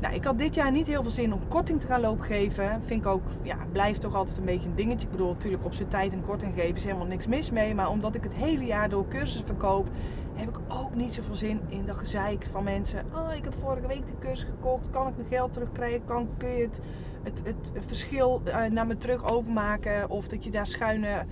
Nou, 0.00 0.14
ik 0.14 0.24
had 0.24 0.38
dit 0.38 0.54
jaar 0.54 0.72
niet 0.72 0.86
heel 0.86 1.02
veel 1.02 1.10
zin 1.10 1.32
om 1.32 1.48
korting 1.48 1.80
te 1.80 1.86
gaan 1.86 2.00
lopen 2.00 2.24
geven. 2.24 2.82
Vind 2.84 3.04
ik 3.04 3.06
ook, 3.06 3.22
ja, 3.42 3.56
blijft 3.72 4.00
toch 4.00 4.14
altijd 4.14 4.38
een 4.38 4.44
beetje 4.44 4.68
een 4.68 4.74
dingetje. 4.74 5.06
Ik 5.06 5.12
bedoel, 5.12 5.28
natuurlijk 5.28 5.64
op 5.64 5.74
zijn 5.74 5.88
tijd 5.88 6.12
een 6.12 6.22
korting 6.22 6.54
geven 6.54 6.76
is 6.76 6.84
helemaal 6.84 7.06
niks 7.06 7.26
mis 7.26 7.50
mee. 7.50 7.74
Maar 7.74 7.90
omdat 7.90 8.14
ik 8.14 8.22
het 8.22 8.34
hele 8.34 8.64
jaar 8.64 8.88
door 8.88 9.08
cursussen 9.08 9.46
verkoop, 9.46 9.88
heb 10.34 10.48
ik 10.48 10.58
ook 10.68 10.94
niet 10.94 11.14
zoveel 11.14 11.36
zin 11.36 11.60
in 11.68 11.86
dat 11.86 11.96
gezeik 11.96 12.46
van 12.52 12.64
mensen. 12.64 13.04
Oh, 13.14 13.34
ik 13.34 13.44
heb 13.44 13.54
vorige 13.58 13.86
week 13.86 14.06
de 14.06 14.18
cursus 14.18 14.48
gekocht. 14.48 14.90
Kan 14.90 15.08
ik 15.08 15.16
mijn 15.16 15.28
geld 15.28 15.52
terugkrijgen? 15.52 16.04
Kan, 16.04 16.28
kun 16.36 16.48
je 16.48 16.62
het, 16.62 16.80
het, 17.22 17.42
het, 17.44 17.84
verschil 17.86 18.42
uh, 18.46 18.64
naar 18.64 18.86
me 18.86 18.96
terug 18.96 19.30
overmaken? 19.30 20.10
Of 20.10 20.28
dat 20.28 20.44
je 20.44 20.50
daar 20.50 20.66
schuine 20.66 21.24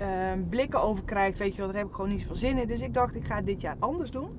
uh, 0.00 0.32
blikken 0.48 0.82
over 0.82 1.04
krijgt. 1.04 1.38
Weet 1.38 1.54
je 1.54 1.58
wel, 1.58 1.66
daar 1.66 1.78
heb 1.78 1.86
ik 1.86 1.94
gewoon 1.94 2.10
niet 2.10 2.20
zoveel 2.20 2.36
zin 2.36 2.58
in. 2.58 2.66
Dus 2.66 2.80
ik 2.80 2.94
dacht, 2.94 3.14
ik 3.14 3.26
ga 3.26 3.42
dit 3.42 3.60
jaar 3.60 3.76
anders 3.78 4.10
doen. 4.10 4.30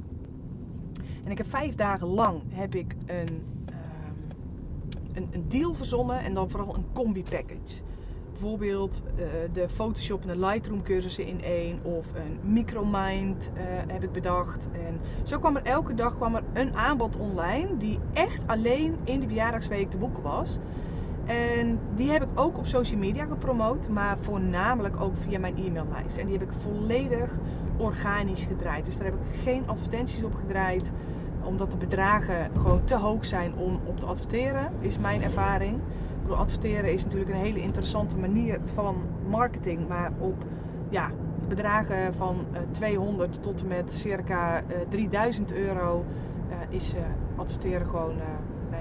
En 1.24 1.32
ik 1.32 1.38
heb 1.38 1.50
vijf 1.50 1.76
dagen 1.76 2.08
lang 2.08 2.42
heb 2.50 2.76
ik 2.76 2.96
een 3.06 3.61
een, 5.14 5.28
een 5.32 5.46
deal 5.48 5.74
verzonnen 5.74 6.20
en 6.20 6.34
dan 6.34 6.50
vooral 6.50 6.76
een 6.76 6.86
combi 6.94 7.24
package. 7.24 7.82
Bijvoorbeeld 8.32 9.04
uh, 9.16 9.26
de 9.54 9.70
Photoshop 9.70 10.22
en 10.22 10.28
de 10.28 10.46
Lightroom 10.46 10.84
cursussen 10.84 11.26
in 11.26 11.44
één 11.44 11.84
of 11.84 12.06
een 12.14 12.52
Micromind 12.54 13.52
uh, 13.54 13.62
heb 13.88 14.04
ik 14.04 14.12
bedacht. 14.12 14.70
En 14.72 15.00
zo 15.24 15.40
kwam 15.40 15.56
er 15.56 15.64
elke 15.64 15.94
dag 15.94 16.16
kwam 16.16 16.36
er 16.36 16.44
een 16.54 16.76
aanbod 16.76 17.18
online 17.18 17.78
die 17.78 18.00
echt 18.14 18.48
alleen 18.48 18.96
in 19.04 19.20
de 19.20 19.28
verjaardagsweek 19.28 19.90
te 19.90 19.98
boeken 19.98 20.24
was. 20.24 20.60
En 21.26 21.80
die 21.96 22.12
heb 22.12 22.24
ik 22.24 22.30
ook 22.36 22.58
op 22.58 22.66
social 22.66 23.00
media 23.00 23.26
gepromoot, 23.26 23.90
maar 23.90 24.18
voornamelijk 24.20 25.02
ook 25.02 25.14
via 25.18 25.40
mijn 25.40 25.58
e-maillijst. 25.58 26.18
En 26.18 26.26
die 26.26 26.38
heb 26.38 26.50
ik 26.50 26.60
volledig 26.60 27.38
organisch 27.78 28.44
gedraaid. 28.44 28.86
Dus 28.86 28.98
daar 28.98 29.06
heb 29.06 29.16
ik 29.16 29.42
geen 29.44 29.68
advertenties 29.68 30.24
op 30.24 30.36
gedraaid 30.36 30.92
omdat 31.44 31.72
de 31.72 31.78
bedragen 31.78 32.52
gewoon 32.58 32.84
te 32.84 32.98
hoog 32.98 33.26
zijn 33.26 33.56
om 33.56 33.80
op 33.86 34.00
te 34.00 34.06
adverteren, 34.06 34.72
is 34.80 34.98
mijn 34.98 35.24
ervaring. 35.24 35.76
Ik 35.76 36.22
bedoel, 36.22 36.38
adverteren 36.38 36.94
is 36.94 37.04
natuurlijk 37.04 37.32
een 37.32 37.38
hele 37.38 37.62
interessante 37.62 38.18
manier 38.18 38.60
van 38.74 38.96
marketing, 39.30 39.88
maar 39.88 40.12
op 40.20 40.44
ja, 40.90 41.12
bedragen 41.48 42.14
van 42.14 42.46
uh, 42.52 42.58
eh, 42.58 42.64
200 42.72 43.44
tot 43.44 43.62
en 43.62 43.68
met 43.68 43.92
circa 43.92 44.62
uh, 44.62 44.82
eh, 44.82 44.88
3000 44.90 45.54
euro 45.54 46.06
uh, 46.50 46.56
is 46.70 46.94
adverteren 47.36 47.88
gewoon 47.88 48.16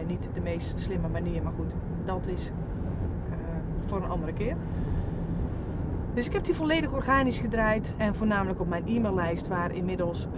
niet 0.07 0.29
de 0.35 0.41
meest 0.41 0.81
slimme 0.81 1.09
manier. 1.09 1.43
Maar 1.43 1.53
goed, 1.53 1.75
dat 2.05 2.27
is 2.27 2.51
voor 3.87 4.03
een 4.03 4.09
andere 4.09 4.33
keer. 4.33 4.57
Dus 6.15 6.27
ik 6.27 6.33
heb 6.33 6.45
die 6.45 6.55
volledig 6.55 6.93
organisch 6.93 7.39
gedraaid 7.39 7.95
en 7.97 8.15
voornamelijk 8.15 8.61
op 8.61 8.69
mijn 8.69 8.87
e-maillijst 8.87 9.49
waar 9.49 9.73
inmiddels 9.73 10.29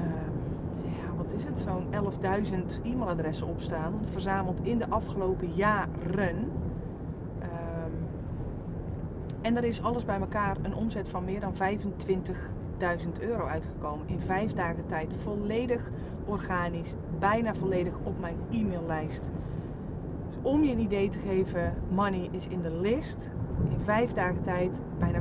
is 1.35 1.45
het, 1.45 1.61
zo'n 1.61 1.87
11.000 1.93 2.83
e-mailadressen 2.83 3.47
opstaan. 3.47 4.01
Verzameld 4.11 4.61
in 4.67 4.79
de 4.79 4.89
afgelopen 4.89 5.53
jaren. 5.55 6.37
Um, 7.43 7.93
en 9.41 9.57
er 9.57 9.65
is 9.65 9.83
alles 9.83 10.05
bij 10.05 10.21
elkaar 10.21 10.57
een 10.63 10.75
omzet 10.75 11.09
van 11.09 11.25
meer 11.25 11.41
dan 11.41 11.55
25.000 11.55 11.59
euro 13.21 13.47
uitgekomen. 13.47 14.09
In 14.09 14.21
vijf 14.21 14.53
dagen 14.53 14.87
tijd. 14.87 15.15
Volledig 15.17 15.91
organisch. 16.25 16.95
Bijna 17.19 17.55
volledig 17.55 17.95
op 18.03 18.21
mijn 18.21 18.37
e-maillijst. 18.51 19.29
Dus 20.27 20.39
om 20.43 20.65
je 20.65 20.73
een 20.73 20.81
idee 20.81 21.09
te 21.09 21.19
geven, 21.19 21.75
money 21.89 22.29
is 22.31 22.47
in 22.47 22.63
de 22.63 22.77
list. 22.77 23.31
In 23.71 23.81
vijf 23.81 24.13
dagen 24.13 24.43
tijd 24.43 24.81
bijna 24.99 25.21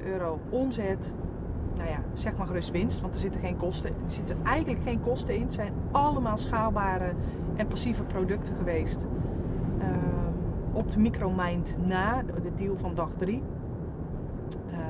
25.000 0.00 0.06
euro 0.06 0.40
omzet 0.50 1.14
nou 1.76 1.88
ja, 1.88 2.02
zeg 2.12 2.36
maar 2.36 2.46
gerust 2.46 2.70
winst, 2.70 3.00
want 3.00 3.14
er 3.14 3.20
zitten 3.20 3.40
geen 3.40 3.56
kosten. 3.56 3.90
Er 3.90 4.10
zitten 4.10 4.36
eigenlijk 4.42 4.82
geen 4.82 5.00
kosten 5.00 5.34
in. 5.34 5.42
Het 5.42 5.54
zijn 5.54 5.72
allemaal 5.90 6.38
schaalbare 6.38 7.12
en 7.56 7.66
passieve 7.66 8.02
producten 8.02 8.56
geweest. 8.56 9.04
Uh, 9.78 9.86
op 10.72 10.90
de 10.90 10.98
Micromind 10.98 11.76
na, 11.86 12.22
de 12.22 12.54
deal 12.54 12.76
van 12.76 12.94
dag 12.94 13.14
3, 13.14 13.42
uh, 14.70 14.78
ehm, 14.78 14.88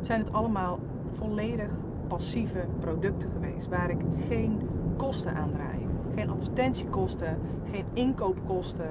zijn 0.00 0.20
het 0.20 0.32
allemaal 0.32 0.78
volledig 1.10 1.78
passieve 2.08 2.66
producten 2.80 3.30
geweest. 3.30 3.68
Waar 3.68 3.90
ik 3.90 4.00
geen 4.28 4.68
kosten 4.96 5.34
aan 5.34 5.50
draai. 5.50 5.86
Geen 6.14 6.30
advertentiekosten, 6.30 7.38
geen 7.70 7.84
inkoopkosten, 7.92 8.90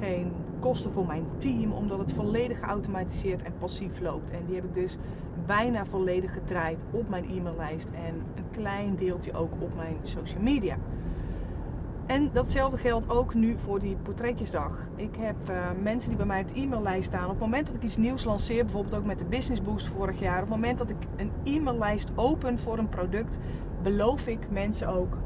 geen 0.00 0.32
kosten 0.60 0.90
voor 0.90 1.06
mijn 1.06 1.24
team, 1.36 1.72
omdat 1.72 1.98
het 1.98 2.12
volledig 2.12 2.58
geautomatiseerd 2.58 3.42
en 3.42 3.52
passief 3.58 4.00
loopt. 4.00 4.30
En 4.30 4.46
die 4.46 4.54
heb 4.54 4.64
ik 4.64 4.74
dus 4.74 4.96
bijna 5.56 5.86
volledig 5.86 6.32
gedraaid 6.32 6.84
op 6.90 7.08
mijn 7.08 7.24
e-maillijst 7.30 7.88
en 7.90 8.14
een 8.34 8.50
klein 8.50 8.96
deeltje 8.96 9.32
ook 9.32 9.52
op 9.58 9.76
mijn 9.76 9.96
social 10.02 10.42
media. 10.42 10.76
En 12.06 12.30
datzelfde 12.32 12.76
geldt 12.76 13.10
ook 13.10 13.34
nu 13.34 13.56
voor 13.58 13.80
die 13.80 13.96
portretjesdag. 13.96 14.88
Ik 14.96 15.16
heb 15.18 15.36
uh, 15.50 15.56
mensen 15.82 16.08
die 16.08 16.18
bij 16.18 16.26
mij 16.26 16.40
op 16.40 16.48
de 16.48 16.60
e-maillijst 16.60 17.04
staan. 17.04 17.24
Op 17.24 17.30
het 17.30 17.40
moment 17.40 17.66
dat 17.66 17.74
ik 17.74 17.82
iets 17.82 17.96
nieuws 17.96 18.24
lanceer, 18.24 18.64
bijvoorbeeld 18.64 18.94
ook 18.94 19.04
met 19.04 19.18
de 19.18 19.24
Business 19.24 19.62
Boost 19.62 19.86
vorig 19.86 20.18
jaar. 20.18 20.42
Op 20.42 20.48
het 20.48 20.50
moment 20.50 20.78
dat 20.78 20.90
ik 20.90 20.96
een 21.16 21.32
e-maillijst 21.44 22.08
open 22.14 22.58
voor 22.58 22.78
een 22.78 22.88
product, 22.88 23.38
beloof 23.82 24.26
ik 24.26 24.50
mensen 24.50 24.88
ook 24.88 25.16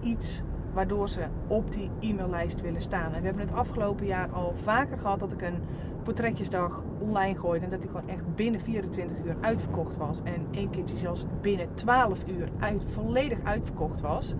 iets 0.00 0.42
waardoor 0.72 1.08
ze 1.08 1.26
op 1.46 1.72
die 1.72 1.90
e-maillijst 2.00 2.60
willen 2.60 2.80
staan. 2.80 3.12
En 3.12 3.20
we 3.20 3.26
hebben 3.26 3.46
het 3.46 3.56
afgelopen 3.56 4.06
jaar 4.06 4.28
al 4.28 4.54
vaker 4.62 4.98
gehad 4.98 5.20
dat 5.20 5.32
ik 5.32 5.42
een 5.42 5.58
portretjesdag 6.08 6.82
online 6.98 7.38
gooide. 7.38 7.64
En 7.64 7.70
dat 7.70 7.80
die 7.80 7.90
gewoon 7.90 8.08
echt 8.08 8.34
binnen 8.34 8.60
24 8.60 9.24
uur 9.24 9.36
uitverkocht 9.40 9.96
was. 9.96 10.20
En 10.24 10.46
één 10.50 10.70
keertje 10.70 10.96
zelfs 10.96 11.24
binnen 11.40 11.74
12 11.74 12.18
uur 12.26 12.48
volledig 12.86 13.42
uitverkocht 13.42 14.00
was. 14.00 14.30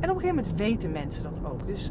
En 0.00 0.10
op 0.10 0.16
een 0.16 0.20
gegeven 0.20 0.36
moment 0.36 0.54
weten 0.54 0.92
mensen 0.92 1.22
dat 1.22 1.52
ook. 1.52 1.66
Dus 1.66 1.90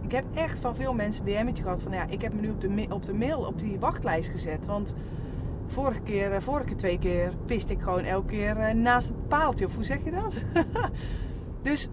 ik 0.00 0.12
heb 0.12 0.24
echt 0.34 0.58
van 0.58 0.76
veel 0.76 0.94
mensen 0.94 1.24
DM'tje 1.24 1.62
gehad 1.62 1.82
van 1.82 1.92
ja, 1.92 2.06
ik 2.08 2.22
heb 2.22 2.34
me 2.34 2.40
nu 2.40 2.50
op 2.50 2.60
de, 2.60 2.86
op 2.88 3.04
de 3.04 3.14
mail 3.14 3.38
op 3.38 3.58
die 3.58 3.78
wachtlijst 3.78 4.28
gezet. 4.28 4.66
Want 4.66 4.94
vorige 5.66 6.00
keer, 6.00 6.32
eh, 6.32 6.40
vorige 6.40 6.74
twee 6.74 6.98
keer 6.98 7.32
piste 7.46 7.72
ik 7.72 7.82
gewoon 7.82 8.04
elke 8.04 8.26
keer 8.26 8.56
eh, 8.56 8.74
naast 8.74 9.08
het 9.08 9.28
paaltje. 9.28 9.66
Of 9.66 9.74
hoe 9.74 9.84
zeg 9.84 10.04
je 10.04 10.10
dat? 10.10 10.34
dus 11.68 11.88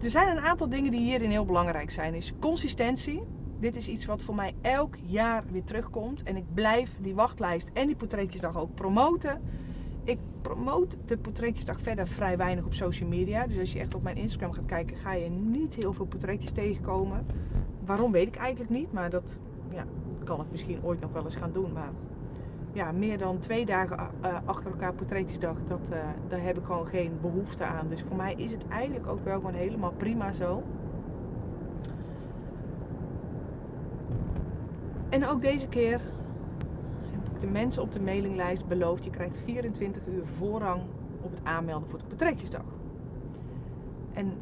er 0.00 0.10
zijn 0.10 0.36
een 0.36 0.42
aantal 0.42 0.68
dingen 0.68 0.90
die 0.90 1.00
hierin 1.00 1.30
heel 1.30 1.44
belangrijk 1.44 1.90
zijn. 1.90 2.14
Is 2.14 2.32
consistentie. 2.40 3.22
Dit 3.60 3.76
is 3.76 3.88
iets 3.88 4.06
wat 4.06 4.22
voor 4.22 4.34
mij 4.34 4.52
elk 4.60 4.94
jaar 5.02 5.44
weer 5.50 5.64
terugkomt. 5.64 6.22
En 6.22 6.36
ik 6.36 6.54
blijf 6.54 6.98
die 7.00 7.14
wachtlijst 7.14 7.68
en 7.72 7.86
die 7.86 7.96
portretjesdag 7.96 8.56
ook 8.56 8.74
promoten. 8.74 9.42
Ik 10.04 10.18
promote 10.42 10.96
de 11.04 11.18
portretjesdag 11.18 11.80
verder 11.80 12.08
vrij 12.08 12.36
weinig 12.36 12.64
op 12.64 12.74
social 12.74 13.08
media. 13.08 13.46
Dus 13.46 13.58
als 13.58 13.72
je 13.72 13.78
echt 13.78 13.94
op 13.94 14.02
mijn 14.02 14.16
Instagram 14.16 14.52
gaat 14.52 14.66
kijken, 14.66 14.96
ga 14.96 15.12
je 15.12 15.28
niet 15.28 15.74
heel 15.74 15.92
veel 15.92 16.06
portretjes 16.06 16.50
tegenkomen. 16.50 17.26
Waarom 17.84 18.12
weet 18.12 18.26
ik 18.26 18.36
eigenlijk 18.36 18.70
niet. 18.70 18.92
Maar 18.92 19.10
dat 19.10 19.40
ja, 19.70 19.84
kan 20.24 20.40
ik 20.40 20.50
misschien 20.50 20.82
ooit 20.82 21.00
nog 21.00 21.12
wel 21.12 21.24
eens 21.24 21.36
gaan 21.36 21.52
doen. 21.52 21.72
Maar 21.72 21.90
ja, 22.72 22.92
meer 22.92 23.18
dan 23.18 23.38
twee 23.38 23.66
dagen 23.66 24.10
uh, 24.24 24.38
achter 24.44 24.70
elkaar 24.70 24.94
portretjesdag, 24.94 25.56
dat, 25.66 25.88
uh, 25.92 25.98
daar 26.28 26.42
heb 26.42 26.58
ik 26.58 26.64
gewoon 26.64 26.86
geen 26.86 27.18
behoefte 27.20 27.64
aan. 27.64 27.88
Dus 27.88 28.02
voor 28.08 28.16
mij 28.16 28.34
is 28.34 28.50
het 28.50 28.68
eigenlijk 28.68 29.06
ook 29.06 29.24
wel 29.24 29.34
gewoon 29.34 29.54
helemaal 29.54 29.92
prima 29.92 30.32
zo. 30.32 30.62
En 35.08 35.26
ook 35.26 35.40
deze 35.40 35.68
keer 35.68 36.00
heb 37.10 37.28
ik 37.34 37.40
de 37.40 37.46
mensen 37.46 37.82
op 37.82 37.92
de 37.92 38.00
mailinglijst 38.00 38.66
beloofd: 38.66 39.04
je 39.04 39.10
krijgt 39.10 39.38
24 39.38 40.06
uur 40.06 40.26
voorrang 40.26 40.82
op 41.22 41.30
het 41.30 41.44
aanmelden 41.44 41.88
voor 41.88 41.98
de 41.98 42.04
portretjesdag. 42.04 42.64
En 44.14 44.32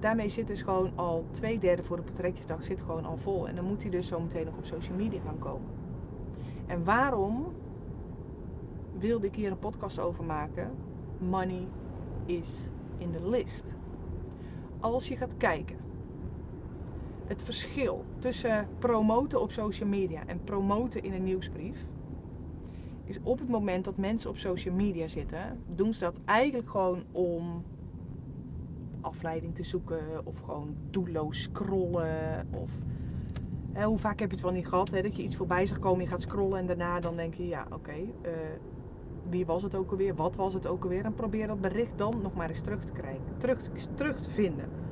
daarmee 0.00 0.28
zit 0.28 0.46
dus 0.46 0.62
gewoon 0.62 0.90
al 0.94 1.24
twee 1.30 1.58
derde 1.58 1.82
voor 1.82 1.96
de 1.96 2.02
portretjesdag 2.02 2.64
zit 2.64 2.80
gewoon 2.80 3.04
al 3.04 3.16
vol. 3.16 3.48
En 3.48 3.54
dan 3.54 3.64
moet 3.64 3.82
hij 3.82 3.90
dus 3.90 4.06
zo 4.06 4.20
meteen 4.20 4.44
nog 4.44 4.56
op 4.56 4.64
social 4.64 4.96
media 4.96 5.20
gaan 5.20 5.38
komen. 5.38 5.70
En 6.66 6.84
waarom 6.84 7.52
wilde 8.98 9.26
ik 9.26 9.34
hier 9.34 9.50
een 9.50 9.58
podcast 9.58 9.98
over 9.98 10.24
maken. 10.24 10.70
Money 11.18 11.68
is 12.24 12.70
in 12.98 13.12
the 13.12 13.28
list. 13.28 13.64
Als 14.80 15.08
je 15.08 15.16
gaat 15.16 15.36
kijken, 15.36 15.76
het 17.32 17.42
verschil 17.42 18.04
tussen 18.18 18.68
promoten 18.78 19.40
op 19.40 19.52
social 19.52 19.88
media 19.88 20.26
en 20.26 20.44
promoten 20.44 21.02
in 21.02 21.12
een 21.12 21.24
nieuwsbrief 21.24 21.86
is 23.04 23.18
op 23.22 23.38
het 23.38 23.48
moment 23.48 23.84
dat 23.84 23.96
mensen 23.96 24.30
op 24.30 24.36
social 24.36 24.74
media 24.74 25.08
zitten, 25.08 25.62
doen 25.66 25.92
ze 25.92 26.00
dat 26.00 26.20
eigenlijk 26.24 26.70
gewoon 26.70 27.02
om 27.12 27.64
afleiding 29.00 29.54
te 29.54 29.62
zoeken 29.62 30.26
of 30.26 30.40
gewoon 30.40 30.76
doelloos 30.90 31.42
scrollen 31.42 32.46
of 32.50 32.70
hè, 33.72 33.84
hoe 33.84 33.98
vaak 33.98 34.18
heb 34.18 34.28
je 34.28 34.34
het 34.34 34.44
wel 34.44 34.54
niet 34.54 34.68
gehad 34.68 34.90
hè, 34.90 35.02
dat 35.02 35.16
je 35.16 35.22
iets 35.22 35.36
voorbij 35.36 35.66
zag 35.66 35.78
komen, 35.78 36.04
je 36.04 36.10
gaat 36.10 36.22
scrollen 36.22 36.58
en 36.58 36.66
daarna 36.66 37.00
dan 37.00 37.16
denk 37.16 37.34
je 37.34 37.46
ja 37.46 37.66
oké, 37.70 37.96
uh, 37.96 38.32
wie 39.30 39.46
was 39.46 39.62
het 39.62 39.74
ook 39.74 39.90
alweer, 39.90 40.14
wat 40.14 40.36
was 40.36 40.54
het 40.54 40.66
ook 40.66 40.82
alweer. 40.82 41.04
En 41.04 41.14
probeer 41.14 41.46
dat 41.46 41.60
bericht 41.60 41.98
dan 41.98 42.20
nog 42.22 42.34
maar 42.34 42.48
eens 42.48 42.60
terug 42.60 42.84
te 42.84 42.92
krijgen, 42.92 43.34
terug, 43.38 43.68
terug 43.94 44.20
te 44.20 44.30
vinden. 44.30 44.91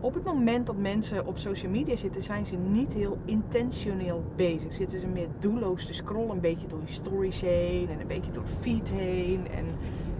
Op 0.00 0.14
het 0.14 0.24
moment 0.24 0.66
dat 0.66 0.76
mensen 0.76 1.26
op 1.26 1.38
social 1.38 1.72
media 1.72 1.96
zitten, 1.96 2.22
zijn 2.22 2.46
ze 2.46 2.56
niet 2.56 2.92
heel 2.92 3.18
intentioneel 3.24 4.24
bezig. 4.36 4.74
Zitten 4.74 5.00
ze 5.00 5.06
meer 5.06 5.28
doelloos 5.38 5.86
te 5.86 5.92
scrollen, 5.92 6.30
een 6.30 6.40
beetje 6.40 6.66
door 6.66 6.80
je 6.80 6.88
stories 6.88 7.40
heen 7.40 7.88
en 7.88 8.00
een 8.00 8.06
beetje 8.06 8.32
door 8.32 8.46
feed 8.46 8.88
heen. 8.88 9.48
En 9.48 9.66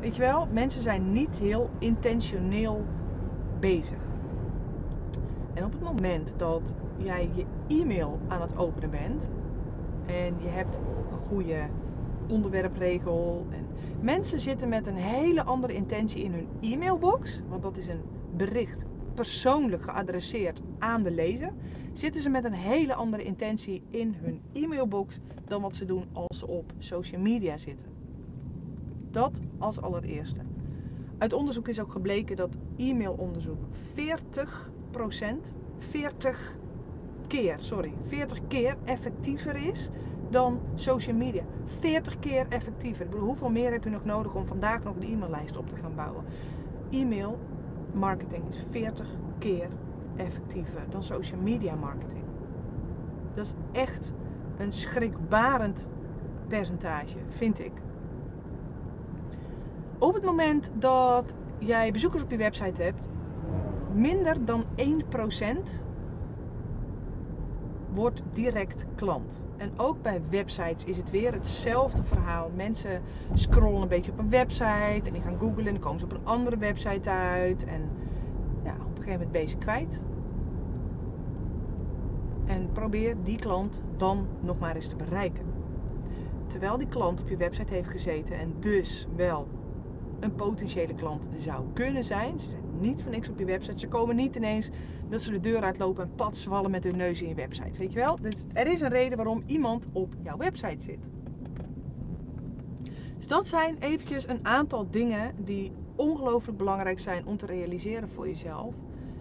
weet 0.00 0.16
je 0.16 0.22
wel, 0.22 0.46
mensen 0.50 0.82
zijn 0.82 1.12
niet 1.12 1.36
heel 1.36 1.70
intentioneel 1.78 2.86
bezig. 3.60 3.98
En 5.54 5.64
op 5.64 5.72
het 5.72 5.82
moment 5.82 6.32
dat 6.36 6.74
jij 6.96 7.30
je 7.34 7.46
e-mail 7.66 8.20
aan 8.26 8.40
het 8.40 8.56
openen 8.56 8.90
bent 8.90 9.28
en 10.06 10.40
je 10.40 10.48
hebt 10.48 10.80
een 11.10 11.18
goede 11.18 11.70
onderwerpregel. 12.26 13.46
En 13.50 13.70
mensen 14.00 14.40
zitten 14.40 14.68
met 14.68 14.86
een 14.86 14.96
hele 14.96 15.44
andere 15.44 15.72
intentie 15.72 16.22
in 16.22 16.32
hun 16.32 16.48
e-mailbox, 16.60 17.42
want 17.48 17.62
dat 17.62 17.76
is 17.76 17.86
een 17.86 18.02
bericht 18.30 18.86
persoonlijk 19.18 19.82
geadresseerd 19.82 20.60
aan 20.78 21.02
de 21.02 21.10
lezer. 21.10 21.52
Zitten 21.92 22.22
ze 22.22 22.28
met 22.28 22.44
een 22.44 22.52
hele 22.52 22.94
andere 22.94 23.22
intentie 23.22 23.82
in 23.90 24.14
hun 24.22 24.40
e-mailbox 24.52 25.18
dan 25.44 25.62
wat 25.62 25.76
ze 25.76 25.84
doen 25.84 26.04
als 26.12 26.38
ze 26.38 26.46
op 26.46 26.72
social 26.78 27.20
media 27.20 27.56
zitten. 27.56 27.86
Dat 29.10 29.40
als 29.58 29.80
allereerste. 29.80 30.40
Uit 31.18 31.32
onderzoek 31.32 31.68
is 31.68 31.80
ook 31.80 31.92
gebleken 31.92 32.36
dat 32.36 32.56
e-mailonderzoek 32.76 33.58
40%, 33.94 35.52
40 35.78 36.56
keer, 37.26 37.56
sorry, 37.60 37.92
40 38.06 38.46
keer 38.46 38.76
effectiever 38.84 39.68
is 39.68 39.88
dan 40.30 40.60
social 40.74 41.16
media. 41.16 41.42
40 41.80 42.18
keer 42.18 42.46
effectiever. 42.48 43.04
Ik 43.04 43.10
bedoel, 43.10 43.26
hoeveel 43.26 43.50
meer 43.50 43.72
heb 43.72 43.84
je 43.84 43.90
nog 43.90 44.04
nodig 44.04 44.34
om 44.34 44.46
vandaag 44.46 44.82
nog 44.82 44.96
een 44.96 45.12
e-maillijst 45.12 45.56
op 45.56 45.68
te 45.68 45.76
gaan 45.76 45.94
bouwen? 45.94 46.24
E-mail 46.90 47.38
marketing 47.98 48.48
is 48.48 48.64
40 48.70 49.06
keer 49.38 49.68
effectiever 50.16 50.82
dan 50.88 51.02
social 51.02 51.40
media 51.40 51.74
marketing. 51.74 52.24
Dat 53.34 53.46
is 53.46 53.54
echt 53.72 54.12
een 54.56 54.72
schrikbarend 54.72 55.86
percentage, 56.48 57.16
vind 57.28 57.58
ik. 57.58 57.72
Op 59.98 60.14
het 60.14 60.24
moment 60.24 60.70
dat 60.74 61.34
jij 61.58 61.92
bezoekers 61.92 62.22
op 62.22 62.30
je 62.30 62.36
website 62.36 62.82
hebt, 62.82 63.08
minder 63.94 64.44
dan 64.44 64.64
1% 64.76 65.87
wordt 67.98 68.22
direct 68.32 68.84
klant. 68.94 69.44
En 69.56 69.72
ook 69.76 70.02
bij 70.02 70.22
websites 70.30 70.84
is 70.84 70.96
het 70.96 71.10
weer 71.10 71.32
hetzelfde 71.32 72.04
verhaal. 72.04 72.50
Mensen 72.50 73.02
scrollen 73.34 73.82
een 73.82 73.88
beetje 73.88 74.12
op 74.12 74.18
een 74.18 74.30
website 74.30 75.02
en 75.04 75.12
die 75.12 75.22
gaan 75.22 75.38
googlen 75.38 75.66
en 75.66 75.78
komen 75.78 75.98
ze 75.98 76.04
op 76.04 76.12
een 76.12 76.26
andere 76.26 76.56
website 76.56 77.10
uit. 77.10 77.64
En 77.64 77.90
ja, 78.64 78.72
op 78.72 78.96
een 78.96 79.02
gegeven 79.02 79.12
moment 79.12 79.32
ben 79.32 79.40
je 79.40 79.48
ze 79.48 79.56
kwijt. 79.56 80.00
En 82.46 82.72
probeer 82.72 83.16
die 83.24 83.38
klant 83.38 83.82
dan 83.96 84.26
nog 84.40 84.58
maar 84.58 84.74
eens 84.74 84.88
te 84.88 84.96
bereiken. 84.96 85.44
Terwijl 86.46 86.78
die 86.78 86.88
klant 86.88 87.20
op 87.20 87.28
je 87.28 87.36
website 87.36 87.74
heeft 87.74 87.88
gezeten 87.88 88.38
en 88.38 88.54
dus 88.60 89.08
wel 89.16 89.48
een 90.20 90.34
potentiële 90.34 90.94
klant 90.94 91.28
zou 91.38 91.64
kunnen 91.72 92.04
zijn. 92.04 92.40
Ze 92.40 92.46
zijn 92.46 92.62
niet 92.80 93.02
van 93.02 93.10
niks 93.10 93.28
op 93.28 93.38
je 93.38 93.44
website. 93.44 93.78
Ze 93.78 93.88
komen 93.88 94.16
niet 94.16 94.36
ineens 94.36 94.70
dat 95.08 95.22
ze 95.22 95.30
de 95.30 95.40
deur 95.40 95.62
uitlopen 95.62 96.04
en 96.04 96.14
pats 96.14 96.42
vallen 96.42 96.70
met 96.70 96.84
hun 96.84 96.96
neus 96.96 97.22
in 97.22 97.28
je 97.28 97.34
website. 97.34 97.78
Weet 97.78 97.92
je 97.92 97.98
wel? 97.98 98.18
Dus 98.20 98.34
er 98.52 98.66
is 98.66 98.80
een 98.80 98.88
reden 98.88 99.16
waarom 99.16 99.42
iemand 99.46 99.86
op 99.92 100.14
jouw 100.22 100.36
website 100.36 100.82
zit. 100.82 100.98
Dus 103.16 103.26
dat 103.26 103.48
zijn 103.48 103.76
eventjes 103.78 104.28
een 104.28 104.46
aantal 104.46 104.90
dingen 104.90 105.34
die 105.44 105.72
ongelooflijk 105.96 106.58
belangrijk 106.58 106.98
zijn 106.98 107.26
om 107.26 107.36
te 107.36 107.46
realiseren 107.46 108.08
voor 108.08 108.28
jezelf. 108.28 108.74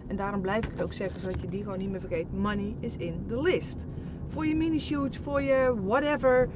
En 0.06 0.16
daarom 0.16 0.40
blijf 0.40 0.64
ik 0.64 0.70
het 0.70 0.82
ook 0.82 0.92
zeggen, 0.92 1.20
zodat 1.20 1.40
je 1.40 1.48
die 1.48 1.62
gewoon 1.62 1.78
niet 1.78 1.90
meer 1.90 2.00
vergeet. 2.00 2.32
Money 2.32 2.74
is 2.80 2.96
in 2.96 3.24
the 3.28 3.42
list. 3.42 3.86
Voor 4.28 4.46
je 4.46 4.56
mini-shoot, 4.56 5.16
voor 5.16 5.42
je 5.42 5.74
whatever 5.84 6.48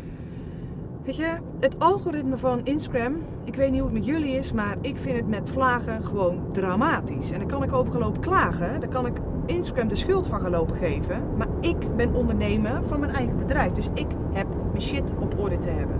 Weet 1.05 1.17
je, 1.17 1.37
het 1.61 1.79
algoritme 1.79 2.39
van 2.39 2.61
Instagram, 2.65 3.17
ik 3.45 3.55
weet 3.55 3.71
niet 3.71 3.81
hoe 3.81 3.89
het 3.89 3.99
met 3.99 4.07
jullie 4.07 4.37
is, 4.37 4.53
maar 4.53 4.77
ik 4.81 4.97
vind 4.97 5.17
het 5.17 5.29
met 5.29 5.51
vlagen 5.51 6.05
gewoon 6.05 6.43
dramatisch. 6.53 7.31
En 7.31 7.39
daar 7.39 7.49
kan 7.49 7.63
ik 7.63 7.73
over 7.73 7.93
gelopen 7.93 8.21
klagen, 8.21 8.81
daar 8.81 8.89
kan 8.89 9.07
ik 9.07 9.17
Instagram 9.47 9.89
de 9.89 9.97
schuld 9.97 10.29
van 10.29 10.41
gelopen 10.41 10.77
geven. 10.77 11.23
Maar 11.37 11.47
ik 11.61 11.97
ben 11.97 12.15
ondernemer 12.15 12.83
van 12.87 13.01
mijn 13.01 13.15
eigen 13.15 13.39
bedrijf, 13.39 13.73
dus 13.73 13.89
ik 13.95 14.07
heb 14.33 14.47
mijn 14.71 14.83
shit 14.83 15.13
op 15.19 15.39
orde 15.39 15.59
te 15.59 15.69
hebben. 15.69 15.97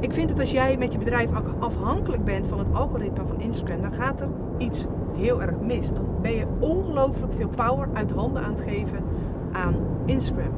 Ik 0.00 0.12
vind 0.12 0.28
dat 0.28 0.40
als 0.40 0.50
jij 0.50 0.76
met 0.76 0.92
je 0.92 0.98
bedrijf 0.98 1.30
afhankelijk 1.58 2.24
bent 2.24 2.46
van 2.46 2.58
het 2.58 2.74
algoritme 2.74 3.26
van 3.26 3.40
Instagram, 3.40 3.80
dan 3.80 3.92
gaat 3.92 4.20
er 4.20 4.28
iets 4.58 4.86
heel 5.16 5.42
erg 5.42 5.60
mis. 5.60 5.92
Dan 5.92 6.04
ben 6.22 6.32
je 6.32 6.46
ongelooflijk 6.60 7.32
veel 7.32 7.48
power 7.48 7.88
uit 7.92 8.10
handen 8.10 8.42
aan 8.42 8.52
het 8.52 8.60
geven 8.60 9.04
aan 9.52 9.74
Instagram. 10.04 10.52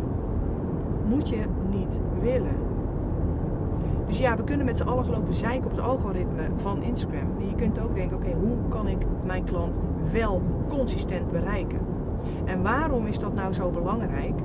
Moet 1.06 1.28
je 1.28 1.44
niet 1.70 1.98
willen. 2.20 2.76
Dus 4.08 4.18
ja, 4.18 4.36
we 4.36 4.44
kunnen 4.44 4.66
met 4.66 4.76
z'n 4.76 4.82
allen 4.82 5.10
lopen 5.10 5.34
zeiken 5.34 5.64
op 5.64 5.70
het 5.70 5.80
algoritme 5.80 6.42
van 6.56 6.82
Instagram. 6.82 7.36
En 7.40 7.48
je 7.48 7.54
kunt 7.54 7.80
ook 7.80 7.94
denken, 7.94 8.16
oké, 8.16 8.32
hoe 8.32 8.56
kan 8.68 8.88
ik 8.88 8.98
mijn 9.24 9.44
klant 9.44 9.78
wel 10.12 10.42
consistent 10.68 11.30
bereiken? 11.30 11.78
En 12.44 12.62
waarom 12.62 13.06
is 13.06 13.18
dat 13.18 13.34
nou 13.34 13.52
zo 13.52 13.70
belangrijk? 13.70 14.40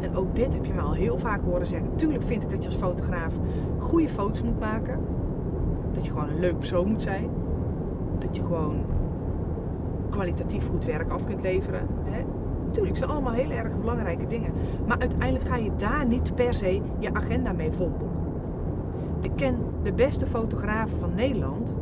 En 0.00 0.16
ook 0.16 0.36
dit 0.36 0.52
heb 0.52 0.64
je 0.64 0.72
me 0.72 0.80
al 0.80 0.92
heel 0.92 1.18
vaak 1.18 1.44
horen 1.44 1.66
zeggen. 1.66 1.96
Tuurlijk 1.96 2.22
vind 2.22 2.42
ik 2.42 2.50
dat 2.50 2.62
je 2.62 2.68
als 2.68 2.78
fotograaf 2.78 3.34
goede 3.78 4.08
foto's 4.08 4.42
moet 4.42 4.60
maken. 4.60 5.00
Dat 5.92 6.04
je 6.04 6.12
gewoon 6.12 6.28
een 6.28 6.40
leuk 6.40 6.58
persoon 6.58 6.88
moet 6.88 7.02
zijn. 7.02 7.28
Dat 8.18 8.36
je 8.36 8.42
gewoon 8.42 8.84
kwalitatief 10.10 10.68
goed 10.68 10.84
werk 10.84 11.10
af 11.10 11.24
kunt 11.24 11.42
leveren. 11.42 11.86
Hè? 12.04 12.22
Tuurlijk, 12.70 12.96
zijn 12.96 13.10
allemaal 13.10 13.32
heel 13.32 13.50
erg 13.50 13.78
belangrijke 13.80 14.26
dingen. 14.26 14.52
Maar 14.86 14.98
uiteindelijk 14.98 15.44
ga 15.44 15.56
je 15.56 15.70
daar 15.76 16.06
niet 16.06 16.34
per 16.34 16.54
se 16.54 16.80
je 16.98 17.14
agenda 17.14 17.52
mee 17.52 17.72
volboeken. 17.72 18.11
Ik 19.22 19.30
ken 19.36 19.56
de 19.82 19.92
beste 19.92 20.26
fotografen 20.26 20.98
van 20.98 21.14
Nederland 21.14 21.76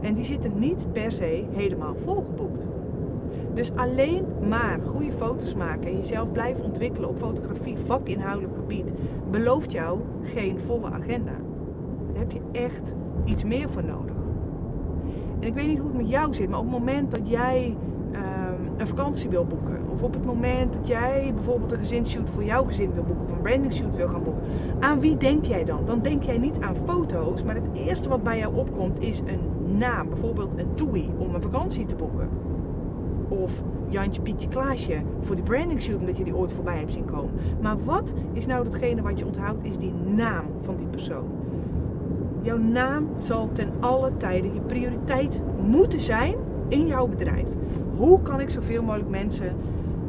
en 0.00 0.14
die 0.14 0.24
zitten 0.24 0.58
niet 0.58 0.92
per 0.92 1.12
se 1.12 1.44
helemaal 1.50 1.94
volgeboekt. 2.04 2.66
Dus 3.54 3.72
alleen 3.74 4.24
maar 4.48 4.80
goede 4.84 5.12
foto's 5.12 5.54
maken 5.54 5.90
en 5.90 5.96
jezelf 5.96 6.32
blijven 6.32 6.64
ontwikkelen 6.64 7.08
op 7.08 7.18
fotografie, 7.18 7.76
vakinhoudelijk 7.86 8.54
gebied, 8.54 8.92
belooft 9.30 9.72
jou 9.72 10.00
geen 10.22 10.58
volle 10.58 10.90
agenda. 10.90 11.32
Daar 12.12 12.18
heb 12.18 12.30
je 12.32 12.40
echt 12.52 12.94
iets 13.24 13.44
meer 13.44 13.68
voor 13.68 13.84
nodig. 13.84 14.16
En 15.40 15.46
ik 15.46 15.54
weet 15.54 15.66
niet 15.66 15.78
hoe 15.78 15.88
het 15.88 15.96
met 15.96 16.08
jou 16.08 16.34
zit, 16.34 16.48
maar 16.48 16.58
op 16.58 16.64
het 16.64 16.74
moment 16.78 17.10
dat 17.10 17.28
jij 17.28 17.76
vakantie 18.86 19.28
wil 19.30 19.44
boeken, 19.44 19.80
of 19.88 20.02
op 20.02 20.14
het 20.14 20.24
moment 20.24 20.72
dat 20.72 20.86
jij 20.86 21.32
bijvoorbeeld 21.34 21.72
een 21.72 21.78
gezinsshoot 21.78 22.30
voor 22.30 22.44
jouw 22.44 22.64
gezin 22.64 22.92
wil 22.92 23.02
boeken, 23.02 23.24
of 23.24 23.32
een 23.32 23.42
branding 23.42 23.74
shoot 23.74 23.96
wil 23.96 24.08
gaan 24.08 24.22
boeken, 24.22 24.42
aan 24.80 25.00
wie 25.00 25.16
denk 25.16 25.44
jij 25.44 25.64
dan? 25.64 25.84
Dan 25.86 26.02
denk 26.02 26.22
jij 26.22 26.38
niet 26.38 26.60
aan 26.60 26.76
foto's, 26.84 27.42
maar 27.42 27.54
het 27.54 27.68
eerste 27.72 28.08
wat 28.08 28.22
bij 28.22 28.38
jou 28.38 28.54
opkomt 28.54 29.00
is 29.00 29.18
een 29.18 29.40
naam, 29.78 30.08
bijvoorbeeld 30.08 30.58
een 30.58 30.74
TUI 30.74 31.10
om 31.18 31.34
een 31.34 31.42
vakantie 31.42 31.86
te 31.86 31.94
boeken. 31.94 32.28
Of 33.28 33.62
Jantje, 33.88 34.22
Pietje, 34.22 34.48
Klaasje 34.48 35.02
voor 35.20 35.34
die 35.34 35.44
branding 35.44 35.82
shoot 35.82 35.98
omdat 35.98 36.16
je 36.16 36.24
die 36.24 36.36
ooit 36.36 36.52
voorbij 36.52 36.78
hebt 36.78 36.92
zien 36.92 37.04
komen. 37.04 37.30
Maar 37.60 37.84
wat 37.84 38.12
is 38.32 38.46
nou 38.46 38.64
datgene 38.64 39.02
wat 39.02 39.18
je 39.18 39.26
onthoudt, 39.26 39.66
is 39.66 39.78
die 39.78 39.92
naam 39.92 40.44
van 40.62 40.76
die 40.76 40.86
persoon. 40.86 41.28
Jouw 42.42 42.58
naam 42.58 43.08
zal 43.18 43.50
ten 43.52 43.72
alle 43.80 44.16
tijden 44.16 44.54
je 44.54 44.60
prioriteit 44.60 45.40
moeten 45.62 46.00
zijn 46.00 46.34
in 46.68 46.86
jouw 46.86 47.06
bedrijf. 47.06 47.55
Hoe 47.96 48.22
kan 48.22 48.40
ik 48.40 48.50
zoveel 48.50 48.82
mogelijk 48.82 49.10
mensen 49.10 49.56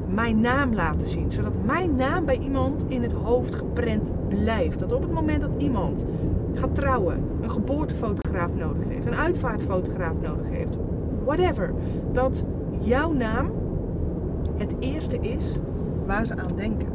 mijn 0.08 0.42
naam 0.42 0.74
laten 0.74 1.08
zien? 1.08 1.32
Zodat 1.32 1.64
mijn 1.66 1.96
naam 1.96 2.26
bij 2.26 2.38
iemand 2.38 2.86
in 2.88 3.02
het 3.02 3.12
hoofd 3.12 3.56
geprent 3.56 4.12
blijft. 4.28 4.80
Dat 4.80 4.94
op 4.94 5.02
het 5.02 5.12
moment 5.12 5.42
dat 5.42 5.62
iemand 5.62 6.06
gaat 6.54 6.76
trouwen, 6.76 7.24
een 7.42 7.52
geboortefotograaf 7.52 8.56
nodig 8.56 8.88
heeft, 8.88 9.06
een 9.06 9.16
uitvaartfotograaf 9.16 10.14
nodig 10.22 10.50
heeft, 10.50 10.78
whatever, 11.26 11.74
dat 12.12 12.44
jouw 12.80 13.14
naam 13.14 13.52
het 14.58 14.76
eerste 14.80 15.18
is 15.20 15.56
waar 16.06 16.26
ze 16.26 16.36
aan 16.38 16.56
denken. 16.56 16.88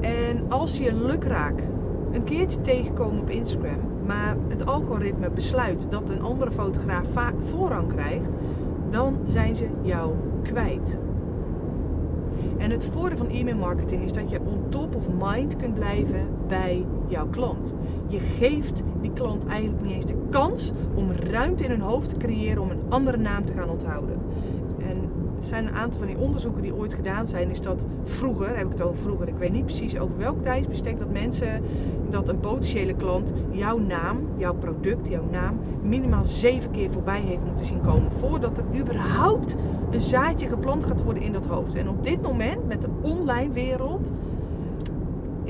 En 0.00 0.44
als 0.48 0.78
je 0.78 0.94
lukraak 0.94 1.68
een 2.12 2.24
keertje 2.24 2.60
tegenkomt 2.60 3.20
op 3.20 3.30
Instagram, 3.30 3.78
maar 4.06 4.36
het 4.48 4.66
algoritme 4.66 5.30
besluit 5.30 5.86
dat 5.90 6.10
een 6.10 6.22
andere 6.22 6.50
fotograaf 6.50 7.06
voorrang 7.50 7.88
krijgt, 7.88 8.28
dan 8.92 9.18
zijn 9.24 9.56
ze 9.56 9.68
jou 9.82 10.14
kwijt. 10.42 10.98
En 12.58 12.70
het 12.70 12.84
voordeel 12.84 13.18
van 13.18 13.28
e-mail 13.28 13.56
marketing 13.56 14.02
is 14.04 14.12
dat 14.12 14.30
je 14.30 14.40
on 14.40 14.68
top 14.68 14.94
of 14.94 15.04
mind 15.18 15.56
kunt 15.56 15.74
blijven 15.74 16.28
bij 16.46 16.86
jouw 17.06 17.28
klant. 17.28 17.74
Je 18.06 18.18
geeft 18.18 18.82
die 19.00 19.12
klant 19.12 19.46
eigenlijk 19.46 19.82
niet 19.82 19.94
eens 19.94 20.06
de 20.06 20.22
kans 20.30 20.72
om 20.94 21.12
ruimte 21.12 21.64
in 21.64 21.70
hun 21.70 21.80
hoofd 21.80 22.08
te 22.08 22.16
creëren 22.16 22.62
om 22.62 22.70
een 22.70 22.82
andere 22.88 23.16
naam 23.16 23.44
te 23.44 23.52
gaan 23.52 23.70
onthouden. 23.70 24.20
Er 25.42 25.48
zijn 25.48 25.66
een 25.66 25.74
aantal 25.74 25.98
van 25.98 26.08
die 26.08 26.18
onderzoeken 26.18 26.62
die 26.62 26.74
ooit 26.74 26.92
gedaan 26.92 27.26
zijn, 27.26 27.50
is 27.50 27.60
dat 27.60 27.84
vroeger, 28.04 28.56
heb 28.56 28.66
ik 28.66 28.72
het 28.72 28.82
over 28.82 29.02
vroeger, 29.02 29.28
ik 29.28 29.38
weet 29.38 29.52
niet 29.52 29.64
precies 29.64 29.98
over 29.98 30.18
welk 30.18 30.42
tijdsbestek, 30.42 30.98
dat 30.98 31.12
mensen, 31.12 31.62
dat 32.10 32.28
een 32.28 32.40
potentiële 32.40 32.94
klant 32.94 33.32
jouw 33.50 33.78
naam, 33.78 34.18
jouw 34.38 34.54
product, 34.54 35.08
jouw 35.08 35.24
naam, 35.30 35.60
minimaal 35.82 36.26
zeven 36.26 36.70
keer 36.70 36.90
voorbij 36.90 37.20
heeft 37.20 37.44
moeten 37.44 37.66
zien 37.66 37.80
komen. 37.80 38.12
Voordat 38.12 38.58
er 38.58 38.80
überhaupt 38.80 39.56
een 39.90 40.00
zaadje 40.00 40.48
geplant 40.48 40.84
gaat 40.84 41.02
worden 41.02 41.22
in 41.22 41.32
dat 41.32 41.46
hoofd. 41.46 41.74
En 41.74 41.88
op 41.88 42.04
dit 42.04 42.22
moment, 42.22 42.66
met 42.66 42.82
de 42.82 42.90
online 43.00 43.52
wereld, 43.52 44.10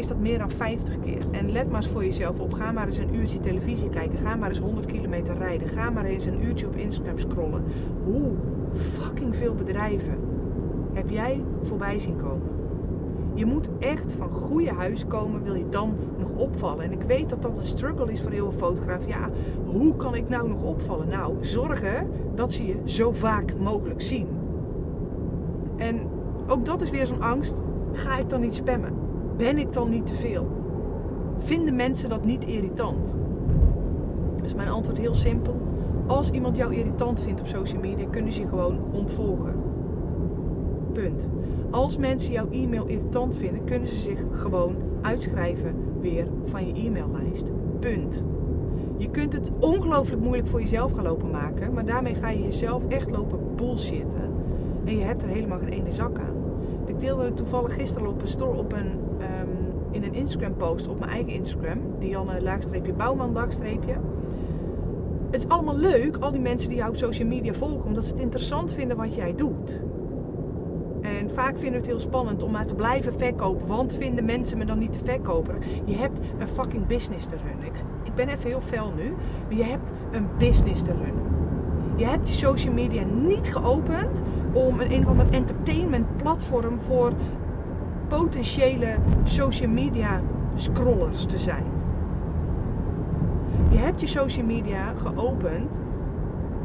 is 0.02 0.08
dat 0.08 0.18
meer 0.18 0.38
dan 0.38 0.50
50 0.50 1.00
keer. 1.00 1.22
En 1.30 1.52
let 1.52 1.70
maar 1.70 1.82
eens 1.82 1.90
voor 1.90 2.04
jezelf 2.04 2.40
op. 2.40 2.52
Ga 2.52 2.72
maar 2.72 2.86
eens 2.86 2.98
een 2.98 3.14
uurtje 3.14 3.40
televisie 3.40 3.88
kijken. 3.88 4.18
Ga 4.18 4.36
maar 4.36 4.48
eens 4.48 4.58
100 4.58 4.86
kilometer 4.86 5.36
rijden. 5.38 5.68
Ga 5.68 5.90
maar 5.90 6.04
eens 6.04 6.24
een 6.24 6.44
uurtje 6.44 6.66
op 6.66 6.76
Instagram 6.76 7.18
scrollen. 7.18 7.64
Hoe 8.04 8.32
fucking 8.72 9.36
veel 9.36 9.54
bedrijven 9.54 10.18
heb 10.92 11.10
jij 11.10 11.44
voorbij 11.62 11.98
zien 11.98 12.16
komen? 12.16 12.48
Je 13.34 13.46
moet 13.46 13.68
echt 13.78 14.12
van 14.12 14.30
goede 14.30 14.72
huis 14.72 15.06
komen, 15.06 15.42
wil 15.42 15.54
je 15.54 15.68
dan 15.68 15.94
nog 16.18 16.32
opvallen. 16.32 16.84
En 16.84 16.92
ik 16.92 17.02
weet 17.02 17.28
dat 17.28 17.42
dat 17.42 17.58
een 17.58 17.66
struggle 17.66 18.12
is 18.12 18.22
voor 18.22 18.30
heel 18.30 18.50
veel 18.50 18.68
fotografen. 18.68 19.08
Ja, 19.08 19.30
hoe 19.64 19.96
kan 19.96 20.14
ik 20.14 20.28
nou 20.28 20.48
nog 20.48 20.62
opvallen? 20.62 21.08
Nou, 21.08 21.36
zorgen 21.40 22.10
dat 22.34 22.52
ze 22.52 22.66
je 22.66 22.80
zo 22.84 23.12
vaak 23.12 23.54
mogelijk 23.58 24.00
zien. 24.00 24.26
En 25.76 26.00
ook 26.46 26.64
dat 26.64 26.80
is 26.80 26.90
weer 26.90 27.06
zo'n 27.06 27.22
angst. 27.22 27.62
Ga 27.92 28.18
ik 28.18 28.30
dan 28.30 28.40
niet 28.40 28.54
spammen? 28.54 29.01
Ben 29.37 29.59
ik 29.59 29.73
dan 29.73 29.90
niet 29.90 30.07
te 30.07 30.14
veel? 30.14 30.49
Vinden 31.38 31.77
mensen 31.77 32.09
dat 32.09 32.25
niet 32.25 32.45
irritant? 32.45 33.16
Dus 34.42 34.55
mijn 34.55 34.68
antwoord 34.68 34.99
heel 34.99 35.14
simpel. 35.14 35.61
Als 36.07 36.31
iemand 36.31 36.57
jou 36.57 36.75
irritant 36.75 37.23
vindt 37.23 37.40
op 37.40 37.47
social 37.47 37.81
media, 37.81 38.07
kunnen 38.11 38.33
ze 38.33 38.40
je 38.40 38.47
gewoon 38.47 38.79
ontvolgen. 38.92 39.55
Punt. 40.92 41.29
Als 41.71 41.97
mensen 41.97 42.33
jouw 42.33 42.51
e-mail 42.51 42.87
irritant 42.87 43.37
vinden, 43.37 43.64
kunnen 43.64 43.88
ze 43.88 43.97
zich 43.97 44.25
gewoon 44.33 44.75
uitschrijven 45.03 45.75
weer 46.01 46.27
van 46.45 46.66
je 46.66 46.87
e-maillijst. 46.87 47.51
Punt. 47.79 48.23
Je 48.97 49.11
kunt 49.11 49.33
het 49.33 49.51
ongelooflijk 49.61 50.23
moeilijk 50.23 50.49
voor 50.49 50.61
jezelf 50.61 50.92
gaan 50.92 51.05
lopen 51.05 51.31
maken, 51.31 51.73
maar 51.73 51.85
daarmee 51.85 52.14
ga 52.14 52.31
je 52.31 52.42
jezelf 52.42 52.83
echt 52.88 53.11
lopen 53.11 53.38
bullshitten. 53.57 54.31
En 54.85 54.97
je 54.97 55.05
hebt 55.05 55.23
er 55.23 55.29
helemaal 55.29 55.59
geen 55.59 55.68
ene 55.68 55.92
zak 55.92 56.18
aan. 56.18 56.41
Deelde 57.02 57.24
het 57.24 57.36
toevallig 57.36 57.74
gisteren 57.74 58.08
op 58.08 58.22
een 58.22 58.28
store 58.28 58.58
op 58.58 58.72
een, 58.72 58.98
ehm, 59.18 59.48
in 59.90 60.02
een 60.04 60.14
Instagram 60.14 60.56
post 60.56 60.88
op 60.88 60.98
mijn 60.98 61.10
eigen 61.10 61.32
Instagram. 61.32 61.78
Dianne 61.98 62.42
laagstreepje 62.42 62.92
Bouwman 62.92 63.32
laagstreepje. 63.32 63.92
Het 65.30 65.34
is 65.34 65.48
allemaal 65.48 65.76
leuk, 65.76 66.16
al 66.16 66.32
die 66.32 66.40
mensen 66.40 66.68
die 66.68 66.78
jou 66.78 66.90
op 66.90 66.96
social 66.96 67.28
media 67.28 67.52
volgen, 67.52 67.86
omdat 67.86 68.04
ze 68.04 68.10
het 68.10 68.20
interessant 68.20 68.74
vinden 68.74 68.96
wat 68.96 69.14
jij 69.14 69.34
doet. 69.34 69.80
En 71.00 71.30
vaak 71.30 71.52
vinden 71.52 71.70
we 71.70 71.76
het 71.76 71.86
heel 71.86 72.00
spannend 72.00 72.42
om 72.42 72.50
maar 72.50 72.66
te 72.66 72.74
blijven 72.74 73.18
verkopen. 73.18 73.66
Want 73.66 73.94
vinden 73.94 74.24
mensen 74.24 74.58
me 74.58 74.64
dan 74.64 74.78
niet 74.78 74.92
te 74.92 75.04
verkopen? 75.04 75.58
Je 75.84 75.96
hebt 75.96 76.20
een 76.38 76.48
fucking 76.48 76.86
business 76.86 77.26
te 77.26 77.36
runnen. 77.36 77.66
Ik, 77.66 77.84
ik 78.02 78.14
ben 78.14 78.28
even 78.28 78.48
heel 78.48 78.60
fel 78.60 78.92
nu. 78.96 79.14
Maar 79.48 79.56
je 79.56 79.64
hebt 79.64 79.92
een 80.10 80.28
business 80.38 80.82
te 80.82 80.92
runnen. 80.92 81.21
Je 81.96 82.05
hebt 82.05 82.28
je 82.28 82.35
social 82.35 82.74
media 82.74 83.02
niet 83.05 83.52
geopend 83.52 84.22
om 84.52 84.81
een 84.81 84.92
een 84.92 85.02
of 85.02 85.09
ander 85.09 85.31
entertainment 85.31 86.16
platform 86.16 86.81
voor 86.81 87.12
potentiële 88.09 88.96
social 89.22 89.70
media 89.70 90.20
scrollers 90.55 91.24
te 91.24 91.38
zijn. 91.38 91.64
Je 93.70 93.78
hebt 93.78 94.00
je 94.00 94.07
social 94.07 94.46
media 94.46 94.92
geopend 94.96 95.81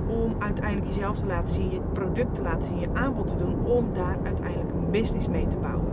om 0.07 0.35
uiteindelijk 0.39 0.87
jezelf 0.87 1.17
te 1.17 1.25
laten 1.25 1.53
zien, 1.53 1.69
je 1.69 1.81
product 1.93 2.35
te 2.35 2.41
laten 2.41 2.63
zien, 2.63 2.79
je 2.79 2.89
aanbod 2.93 3.27
te 3.27 3.35
doen, 3.35 3.65
om 3.65 3.93
daar 3.93 4.17
uiteindelijk 4.23 4.71
een 4.71 4.91
business 4.91 5.27
mee 5.27 5.47
te 5.47 5.57
bouwen. 5.57 5.86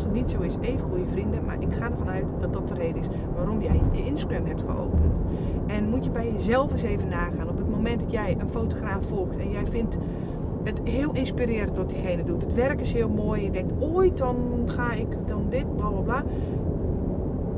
Als 0.00 0.08
dat 0.08 0.20
niet 0.20 0.30
zo 0.30 0.40
is, 0.40 0.54
even 0.60 0.88
goede 0.90 1.06
vrienden, 1.06 1.44
maar 1.44 1.56
ik 1.60 1.74
ga 1.74 1.90
ervan 1.90 2.08
uit 2.08 2.24
dat 2.40 2.52
dat 2.52 2.68
de 2.68 2.74
reden 2.74 3.00
is 3.00 3.06
waarom 3.34 3.62
jij 3.62 3.80
je 3.92 4.04
Instagram 4.04 4.46
hebt 4.46 4.62
geopend. 4.62 5.22
En 5.66 5.88
moet 5.88 6.04
je 6.04 6.10
bij 6.10 6.32
jezelf 6.32 6.72
eens 6.72 6.82
even 6.82 7.08
nagaan. 7.08 7.48
Op 7.48 7.58
het 7.58 7.70
moment 7.70 8.00
dat 8.00 8.10
jij 8.10 8.36
een 8.38 8.48
fotograaf 8.48 9.04
volgt 9.08 9.36
en 9.36 9.50
jij 9.50 9.66
vindt 9.66 9.96
het 10.64 10.80
heel 10.84 11.12
inspirerend 11.12 11.76
wat 11.76 11.88
diegene 11.88 12.24
doet. 12.24 12.42
Het 12.42 12.54
werk 12.54 12.80
is 12.80 12.92
heel 12.92 13.08
mooi. 13.08 13.42
Je 13.42 13.50
denkt 13.50 13.72
ooit 13.78 14.18
dan 14.18 14.36
ga 14.66 14.92
ik 14.92 15.26
dan 15.26 15.46
dit, 15.48 15.76
bla 15.76 15.88
bla 15.88 16.00
bla. 16.00 16.24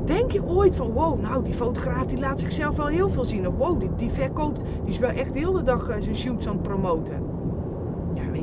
Denk 0.05 0.31
je 0.31 0.45
ooit 0.45 0.75
van, 0.75 0.91
wow, 0.91 1.21
nou 1.21 1.43
die 1.43 1.53
fotograaf 1.53 2.05
die 2.05 2.19
laat 2.19 2.39
zichzelf 2.39 2.75
wel 2.75 2.87
heel 2.87 3.09
veel 3.09 3.25
zien. 3.25 3.47
Of 3.47 3.55
wow, 3.57 3.79
die, 3.79 3.89
die 3.95 4.11
verkoopt, 4.11 4.59
die 4.59 4.93
is 4.93 4.99
wel 4.99 5.09
echt 5.09 5.33
de 5.33 5.39
hele 5.39 5.63
dag 5.63 5.89
uh, 5.89 5.95
zijn 5.99 6.15
shoots 6.15 6.47
aan 6.47 6.53
het 6.53 6.63
promoten. 6.63 7.32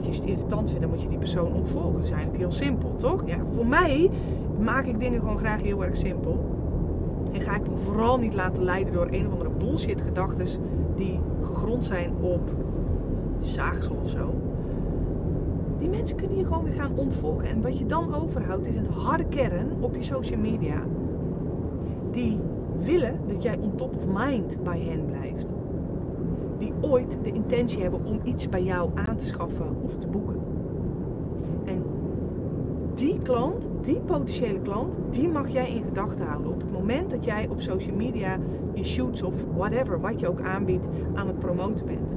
Als 0.06 0.16
je 0.16 0.22
het 0.22 0.30
irritant 0.30 0.66
vindt, 0.66 0.80
dan 0.80 0.90
moet 0.90 1.02
je 1.02 1.08
die 1.08 1.18
persoon 1.18 1.52
ontvolgen. 1.52 1.92
Dat 1.92 2.02
is 2.02 2.10
eigenlijk 2.10 2.38
heel 2.38 2.52
simpel, 2.52 2.96
toch? 2.96 3.22
Ja, 3.26 3.38
voor 3.54 3.66
mij 3.66 4.10
maak 4.58 4.86
ik 4.86 5.00
dingen 5.00 5.20
gewoon 5.20 5.38
graag 5.38 5.62
heel 5.62 5.84
erg 5.84 5.96
simpel. 5.96 6.44
En 7.32 7.40
ga 7.40 7.56
ik 7.56 7.68
me 7.68 7.76
vooral 7.76 8.18
niet 8.18 8.34
laten 8.34 8.62
leiden 8.62 8.92
door 8.92 9.08
een 9.10 9.26
of 9.26 9.32
andere 9.32 9.50
bullshit 9.50 10.00
gedachten 10.00 10.46
die 10.96 11.20
gegrond 11.40 11.84
zijn 11.84 12.12
op 12.20 12.50
zaagsel 13.40 13.96
of 14.02 14.08
zo. 14.08 14.34
Die 15.78 15.88
mensen 15.88 16.16
kunnen 16.16 16.36
je 16.36 16.44
gewoon 16.44 16.64
weer 16.64 16.74
gaan 16.74 16.96
ontvolgen. 16.96 17.46
En 17.46 17.62
wat 17.62 17.78
je 17.78 17.86
dan 17.86 18.14
overhoudt 18.14 18.66
is 18.66 18.76
een 18.76 18.90
harde 18.90 19.24
kern 19.24 19.72
op 19.80 19.94
je 19.94 20.02
social 20.02 20.40
media. 20.40 20.82
Die 22.10 22.40
willen 22.80 23.18
dat 23.26 23.42
jij 23.42 23.58
on 23.60 23.74
top 23.74 23.96
of 23.96 24.06
mind 24.06 24.62
bij 24.62 24.80
hen 24.80 25.06
blijft. 25.06 25.50
Die 26.60 26.72
ooit 26.80 27.18
de 27.22 27.32
intentie 27.32 27.82
hebben 27.82 28.04
om 28.04 28.20
iets 28.24 28.48
bij 28.48 28.62
jou 28.62 28.90
aan 28.94 29.16
te 29.16 29.26
schaffen 29.26 29.76
of 29.82 29.96
te 29.96 30.06
boeken. 30.06 30.40
En 31.64 31.82
die 32.94 33.18
klant, 33.18 33.70
die 33.80 34.00
potentiële 34.00 34.60
klant, 34.60 35.00
die 35.10 35.28
mag 35.28 35.48
jij 35.48 35.70
in 35.70 35.82
gedachten 35.82 36.26
houden. 36.26 36.52
Op 36.52 36.60
het 36.60 36.72
moment 36.72 37.10
dat 37.10 37.24
jij 37.24 37.48
op 37.48 37.60
social 37.60 37.96
media 37.96 38.38
je 38.74 38.84
shoots 38.84 39.22
of 39.22 39.34
whatever, 39.56 40.00
wat 40.00 40.20
je 40.20 40.28
ook 40.28 40.40
aanbiedt, 40.40 40.86
aan 41.14 41.26
het 41.26 41.38
promoten 41.38 41.86
bent. 41.86 42.16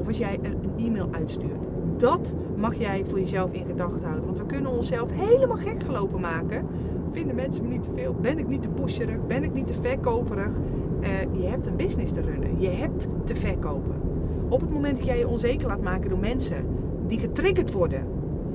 Of 0.00 0.06
als 0.06 0.18
jij 0.18 0.38
een 0.42 0.86
e-mail 0.86 1.08
uitstuurt. 1.10 1.60
Dat 1.96 2.34
mag 2.56 2.74
jij 2.74 3.04
voor 3.06 3.18
jezelf 3.18 3.52
in 3.52 3.66
gedachten 3.66 4.02
houden. 4.02 4.24
Want 4.24 4.38
we 4.38 4.46
kunnen 4.46 4.70
onszelf 4.70 5.10
helemaal 5.12 5.56
gek 5.56 5.82
gelopen 5.82 6.20
maken. 6.20 6.66
Vinden 7.12 7.34
mensen 7.34 7.62
me 7.62 7.68
niet 7.68 7.82
te 7.82 7.90
veel? 7.94 8.14
Ben 8.20 8.38
ik 8.38 8.48
niet 8.48 8.62
te 8.62 8.68
pusherig? 8.68 9.26
Ben 9.26 9.44
ik 9.44 9.54
niet 9.54 9.66
te 9.66 9.72
verkoperig? 9.82 10.52
Uh, 11.00 11.40
je 11.40 11.46
hebt 11.46 11.66
een 11.66 11.76
business 11.76 12.12
te 12.12 12.20
runnen. 12.20 12.60
Je 12.60 12.68
hebt 12.68 13.08
te 13.24 13.34
verkopen. 13.34 14.00
Op 14.48 14.60
het 14.60 14.70
moment 14.70 14.96
dat 14.96 15.06
jij 15.06 15.18
je 15.18 15.28
onzeker 15.28 15.66
laat 15.66 15.82
maken 15.82 16.10
door 16.10 16.18
mensen 16.18 16.66
die 17.06 17.18
getriggerd 17.18 17.72
worden 17.72 18.06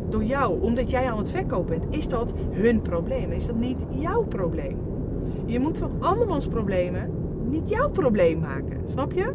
door 0.10 0.24
jou, 0.24 0.62
omdat 0.62 0.90
jij 0.90 1.10
aan 1.10 1.18
het 1.18 1.30
verkopen 1.30 1.80
bent, 1.80 1.96
is 1.96 2.08
dat 2.08 2.34
hun 2.52 2.82
probleem. 2.82 3.32
Is 3.32 3.46
dat 3.46 3.56
niet 3.56 3.86
jouw 3.90 4.24
probleem? 4.24 4.78
Je 5.46 5.60
moet 5.60 5.78
van 5.78 5.92
andermans 6.00 6.48
problemen 6.48 7.12
niet 7.50 7.70
jouw 7.70 7.90
probleem 7.90 8.40
maken. 8.40 8.82
Snap 8.86 9.12
je? 9.14 9.34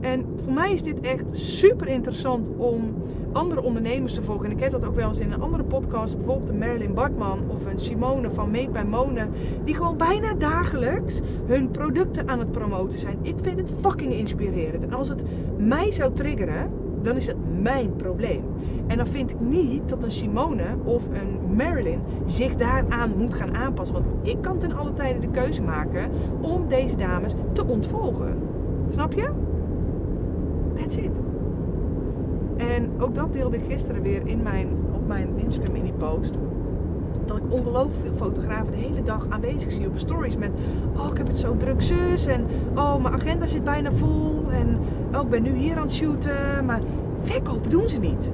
En 0.00 0.24
voor 0.44 0.52
mij 0.52 0.72
is 0.72 0.82
dit 0.82 1.00
echt 1.00 1.24
super 1.32 1.88
interessant 1.88 2.48
om 2.56 2.94
andere 3.32 3.62
ondernemers 3.62 4.12
te 4.12 4.22
volgen. 4.22 4.46
En 4.46 4.52
ik 4.52 4.60
heb 4.60 4.70
dat 4.70 4.84
ook 4.84 4.94
wel 4.94 5.08
eens 5.08 5.20
in 5.20 5.32
een 5.32 5.40
andere 5.40 5.64
podcast, 5.64 6.16
bijvoorbeeld 6.16 6.48
een 6.48 6.58
Marilyn 6.58 6.94
Bartman 6.94 7.38
of 7.48 7.66
een 7.66 7.78
Simone 7.78 8.30
van 8.30 8.50
Meet 8.50 8.72
bij 8.72 8.84
Mone, 8.84 9.28
die 9.64 9.74
gewoon 9.74 9.96
bijna 9.96 10.34
dagelijks 10.34 11.20
hun 11.46 11.70
producten 11.70 12.28
aan 12.28 12.38
het 12.38 12.50
promoten 12.50 12.98
zijn. 12.98 13.18
Ik 13.22 13.36
vind 13.42 13.58
het 13.58 13.70
fucking 13.80 14.12
inspirerend. 14.12 14.84
En 14.84 14.92
als 14.92 15.08
het 15.08 15.22
mij 15.56 15.92
zou 15.92 16.12
triggeren, 16.12 16.70
dan 17.02 17.16
is 17.16 17.26
het 17.26 17.60
mijn 17.60 17.96
probleem. 17.96 18.44
En 18.86 18.96
dan 18.96 19.06
vind 19.06 19.30
ik 19.30 19.40
niet 19.40 19.88
dat 19.88 20.02
een 20.02 20.12
Simone 20.12 20.64
of 20.84 21.02
een 21.10 21.54
Marilyn 21.56 22.00
zich 22.26 22.54
daaraan 22.54 23.14
moet 23.16 23.34
gaan 23.34 23.54
aanpassen. 23.54 24.02
Want 24.02 24.28
ik 24.28 24.36
kan 24.40 24.58
ten 24.58 24.72
alle 24.72 24.92
tijde 24.92 25.18
de 25.18 25.30
keuze 25.30 25.62
maken 25.62 26.10
om 26.40 26.68
deze 26.68 26.96
dames 26.96 27.32
te 27.52 27.66
ontvolgen. 27.66 28.38
Snap 28.88 29.12
je? 29.12 29.49
En 32.56 32.90
ook 32.98 33.14
dat 33.14 33.32
deelde 33.32 33.56
ik 33.56 33.62
gisteren 33.68 34.02
weer 34.02 34.26
in 34.26 34.42
mijn, 34.42 34.68
op 34.92 35.06
mijn 35.06 35.28
Instagram 35.36 35.72
mini 35.72 35.92
post. 35.92 36.34
Dat 37.26 37.36
ik 37.36 37.42
ongelooflijk 37.48 38.00
veel 38.00 38.14
fotografen 38.14 38.70
de 38.70 38.76
hele 38.76 39.02
dag 39.02 39.26
aanwezig 39.28 39.72
zie 39.72 39.86
op 39.86 39.98
stories 39.98 40.36
met... 40.36 40.50
Oh, 40.96 41.06
ik 41.10 41.16
heb 41.16 41.26
het 41.26 41.38
zo 41.38 41.56
druk 41.56 41.82
zus. 41.82 42.26
En 42.26 42.46
oh, 42.74 43.02
mijn 43.02 43.14
agenda 43.14 43.46
zit 43.46 43.64
bijna 43.64 43.92
vol. 43.92 44.50
En 44.50 44.78
oh, 45.14 45.20
ik 45.20 45.28
ben 45.28 45.42
nu 45.42 45.56
hier 45.56 45.76
aan 45.76 45.82
het 45.82 45.92
shooten. 45.92 46.64
Maar 46.64 46.80
verkopen 47.20 47.70
doen 47.70 47.88
ze 47.88 47.98
niet. 47.98 48.30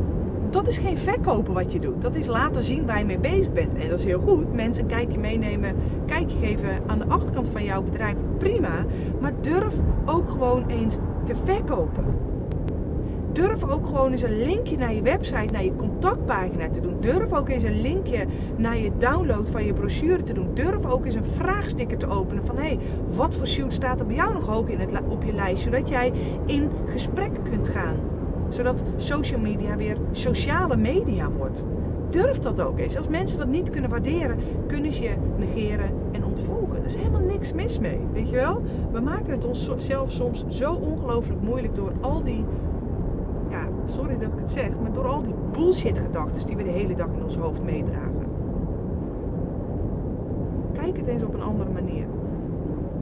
Dat 0.50 0.68
is 0.68 0.78
geen 0.78 0.98
verkopen 0.98 1.54
wat 1.54 1.72
je 1.72 1.80
doet. 1.80 2.02
Dat 2.02 2.14
is 2.14 2.26
laten 2.26 2.62
zien 2.62 2.86
waar 2.86 2.98
je 2.98 3.04
mee 3.04 3.18
bezig 3.18 3.52
bent. 3.52 3.78
En 3.78 3.88
dat 3.88 3.98
is 3.98 4.04
heel 4.04 4.20
goed. 4.20 4.52
Mensen 4.52 4.82
een 4.82 4.90
kijkje 4.90 5.18
meenemen, 5.18 5.74
kijkje 6.06 6.38
geven 6.38 6.68
aan 6.86 6.98
de 6.98 7.06
achterkant 7.08 7.48
van 7.48 7.64
jouw 7.64 7.82
bedrijf. 7.82 8.16
Prima. 8.38 8.84
Maar 9.20 9.32
durf 9.40 9.74
ook 10.04 10.30
gewoon 10.30 10.66
eens 10.66 10.96
te 11.24 11.34
verkopen 11.44 12.04
durf 13.36 13.64
ook 13.64 13.86
gewoon 13.86 14.12
eens 14.12 14.22
een 14.22 14.44
linkje 14.44 14.76
naar 14.76 14.94
je 14.94 15.02
website, 15.02 15.52
naar 15.52 15.64
je 15.64 15.76
contactpagina 15.76 16.70
te 16.70 16.80
doen. 16.80 16.96
Durf 17.00 17.32
ook 17.32 17.48
eens 17.48 17.62
een 17.62 17.80
linkje 17.80 18.26
naar 18.56 18.76
je 18.76 18.90
download 18.98 19.48
van 19.50 19.64
je 19.64 19.72
brochure 19.72 20.22
te 20.22 20.32
doen. 20.32 20.50
Durf 20.54 20.84
ook 20.84 21.04
eens 21.04 21.14
een 21.14 21.24
vraagsticker 21.24 21.98
te 21.98 22.06
openen 22.06 22.46
van 22.46 22.56
hé, 22.56 22.62
hey, 22.62 22.78
wat 23.10 23.36
voor 23.36 23.46
shoot 23.46 23.72
staat 23.72 24.00
er 24.00 24.06
bij 24.06 24.16
jou 24.16 24.32
nog 24.32 24.46
hoog 24.46 24.68
in 24.68 24.78
het, 24.78 24.92
op 25.08 25.24
je 25.24 25.32
lijst, 25.32 25.62
zodat 25.62 25.88
jij 25.88 26.12
in 26.46 26.70
gesprek 26.86 27.30
kunt 27.50 27.68
gaan. 27.68 27.96
Zodat 28.48 28.84
social 28.96 29.40
media 29.40 29.76
weer 29.76 29.96
sociale 30.10 30.76
media 30.76 31.30
wordt. 31.30 31.62
Durf 32.10 32.38
dat 32.38 32.60
ook 32.60 32.78
eens. 32.78 32.96
Als 32.96 33.08
mensen 33.08 33.38
dat 33.38 33.48
niet 33.48 33.70
kunnen 33.70 33.90
waarderen, 33.90 34.38
kunnen 34.66 34.92
ze 34.92 35.02
je 35.02 35.14
negeren 35.36 35.90
en 36.12 36.24
ontvolgen. 36.24 36.78
Er 36.78 36.84
is 36.84 36.94
helemaal 36.94 37.20
niks 37.20 37.52
mis 37.52 37.78
mee, 37.78 38.00
weet 38.12 38.28
je 38.28 38.36
wel? 38.36 38.62
We 38.92 39.00
maken 39.00 39.30
het 39.30 39.44
onszelf 39.44 40.12
soms 40.12 40.44
zo 40.48 40.72
ongelooflijk 40.72 41.40
moeilijk 41.40 41.74
door 41.74 41.92
al 42.00 42.24
die 42.24 42.44
sorry 43.86 44.18
dat 44.18 44.32
ik 44.32 44.38
het 44.38 44.50
zeg, 44.50 44.70
maar 44.82 44.92
door 44.92 45.06
al 45.06 45.22
die 45.22 45.34
bullshit 45.52 45.98
gedachten 45.98 46.46
die 46.46 46.56
we 46.56 46.62
de 46.62 46.70
hele 46.70 46.94
dag 46.94 47.08
in 47.16 47.22
ons 47.22 47.36
hoofd 47.36 47.62
meedragen. 47.62 48.26
Kijk 50.72 50.96
het 50.96 51.06
eens 51.06 51.22
op 51.22 51.34
een 51.34 51.42
andere 51.42 51.70
manier. 51.70 52.06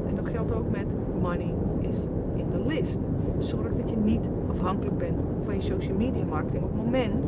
En 0.06 0.14
dat 0.14 0.28
geldt 0.28 0.54
ook 0.54 0.70
met 0.70 0.86
money 1.20 1.54
is 1.80 2.04
in 2.34 2.50
de 2.50 2.60
list. 2.66 2.98
Zorg 3.38 3.72
dat 3.72 3.90
je 3.90 3.96
niet 3.96 4.28
afhankelijk 4.50 4.98
bent 4.98 5.20
van 5.44 5.54
je 5.54 5.60
social 5.60 5.96
media 5.96 6.24
marketing. 6.24 6.62
Op 6.62 6.72
het 6.72 6.84
moment, 6.84 7.24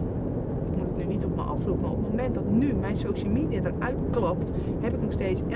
ik 0.70 0.78
moet 0.78 0.86
het 0.86 0.96
nu 0.96 1.04
niet 1.04 1.24
op 1.24 1.36
me 1.36 1.42
afroepen, 1.42 1.80
maar 1.80 1.90
op 1.90 2.02
het 2.02 2.10
moment 2.10 2.34
dat 2.34 2.50
nu 2.50 2.74
mijn 2.74 2.96
social 2.96 3.32
media 3.32 3.60
eruit 3.60 3.98
klapt, 4.10 4.52
heb 4.80 4.94
ik 4.94 5.02
nog 5.02 5.12
steeds 5.12 5.42
11.000 5.42 5.46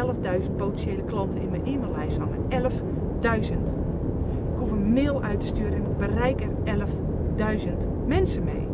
potentiële 0.57 1.03
klanten 1.03 1.41
in 1.41 1.51
mijn 1.51 1.65
e-maillijst 1.65 2.19
hangen. 2.19 2.39
11.000. 2.51 3.75
Ik 4.53 4.59
hoef 4.59 4.71
een 4.71 4.93
mail 4.93 5.23
uit 5.23 5.41
te 5.41 5.47
sturen 5.47 5.73
en 5.73 5.83
ik 5.83 5.97
bereik 5.97 6.43
er 6.43 6.51
11 6.65 6.91
duizend 7.41 7.87
mensen 8.07 8.45
mee. 8.45 8.67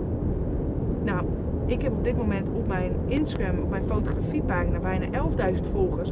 Nou, 1.05 1.27
ik 1.67 1.83
heb 1.83 1.93
op 1.93 2.05
dit 2.05 2.17
moment 2.17 2.49
op 2.49 2.67
mijn 2.67 2.93
Instagram, 3.07 3.59
op 3.59 3.71
mijn 3.71 3.85
fotografiepagina, 3.85 4.79
bijna 4.79 5.07
11.000 5.55 5.71
volgers. 5.73 6.11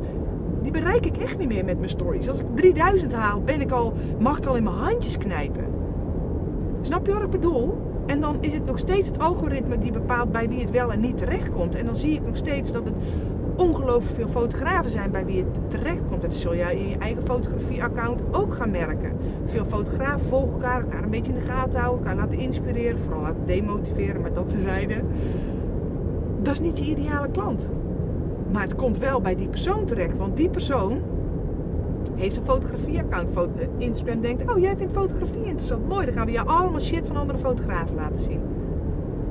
Die 0.62 0.72
bereik 0.72 1.06
ik 1.06 1.16
echt 1.16 1.38
niet 1.38 1.48
meer 1.48 1.64
met 1.64 1.78
mijn 1.78 1.90
stories. 1.90 2.28
Als 2.28 2.40
ik 2.40 2.46
3000 2.54 3.12
haal, 3.12 3.40
ben 3.40 3.60
ik 3.60 3.70
al, 3.70 3.92
mag 4.18 4.38
ik 4.38 4.46
al 4.46 4.56
in 4.56 4.62
mijn 4.62 4.76
handjes 4.76 5.18
knijpen. 5.18 5.64
Snap 6.80 7.06
je 7.06 7.12
wat 7.12 7.22
ik 7.22 7.30
bedoel? 7.30 7.76
En 8.06 8.20
dan 8.20 8.36
is 8.40 8.52
het 8.52 8.64
nog 8.64 8.78
steeds 8.78 9.08
het 9.08 9.18
algoritme 9.18 9.78
die 9.78 9.92
bepaalt 9.92 10.32
bij 10.32 10.48
wie 10.48 10.60
het 10.60 10.70
wel 10.70 10.92
en 10.92 11.00
niet 11.00 11.16
terecht 11.16 11.50
komt. 11.50 11.74
En 11.74 11.84
dan 11.84 11.96
zie 11.96 12.14
ik 12.14 12.26
nog 12.26 12.36
steeds 12.36 12.72
dat 12.72 12.84
het 12.84 12.98
ongelooflijk 13.56 14.14
veel 14.14 14.28
fotografen 14.28 14.90
zijn 14.90 15.10
bij 15.10 15.24
wie 15.24 15.44
het 15.44 15.70
terecht 15.70 16.06
komt. 16.08 16.22
Dat 16.22 16.34
zul 16.34 16.54
jij 16.54 16.76
in 16.76 16.88
je 16.88 16.96
eigen 16.98 17.22
fotografie-account 17.24 18.22
ook 18.30 18.54
gaan 18.54 18.70
merken. 18.70 19.16
Veel 19.46 19.64
fotografen 19.64 20.26
volgen 20.28 20.52
elkaar, 20.52 20.80
elkaar 20.80 21.02
een 21.02 21.10
beetje 21.10 21.32
in 21.32 21.38
de 21.38 21.44
gaten 21.44 21.80
houden, 21.80 22.06
elkaar 22.06 22.22
laten 22.22 22.38
inspireren, 22.38 22.98
vooral 22.98 23.22
laten 23.22 23.46
demotiveren, 23.46 24.20
maar 24.20 24.32
dat 24.32 24.48
tezijde. 24.48 25.02
Dat 26.42 26.52
is 26.52 26.60
niet 26.60 26.78
je 26.78 26.84
ideale 26.84 27.28
klant. 27.28 27.70
Maar 28.52 28.62
het 28.62 28.74
komt 28.74 28.98
wel 28.98 29.20
bij 29.20 29.34
die 29.34 29.48
persoon 29.48 29.84
terecht, 29.84 30.16
want 30.16 30.36
die 30.36 30.48
persoon 30.48 31.00
heeft 32.14 32.36
een 32.36 32.42
fotografie-account. 32.42 33.30
Instagram 33.78 34.20
denkt, 34.20 34.52
oh 34.52 34.58
jij 34.58 34.76
vindt 34.76 34.92
fotografie 34.92 35.44
interessant, 35.44 35.88
mooi, 35.88 36.04
dan 36.04 36.14
gaan 36.14 36.26
we 36.26 36.32
jou 36.32 36.48
allemaal 36.48 36.80
shit 36.80 37.06
van 37.06 37.16
andere 37.16 37.38
fotografen 37.38 37.94
laten 37.94 38.20
zien. 38.20 38.40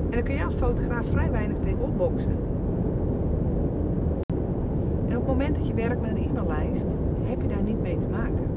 En 0.04 0.10
dan 0.10 0.22
kun 0.22 0.34
je 0.34 0.44
als 0.44 0.54
fotograaf 0.54 1.06
vrij 1.10 1.30
weinig 1.30 1.56
tegen 1.58 1.80
opboksen 1.80 2.43
moment 5.36 5.56
dat 5.56 5.66
je 5.66 5.74
werkt 5.74 6.00
met 6.00 6.10
een 6.10 6.28
e-maillijst, 6.28 6.86
heb 7.22 7.42
je 7.42 7.48
daar 7.48 7.62
niet 7.62 7.80
mee 7.80 7.98
te 7.98 8.06
maken. 8.06 8.48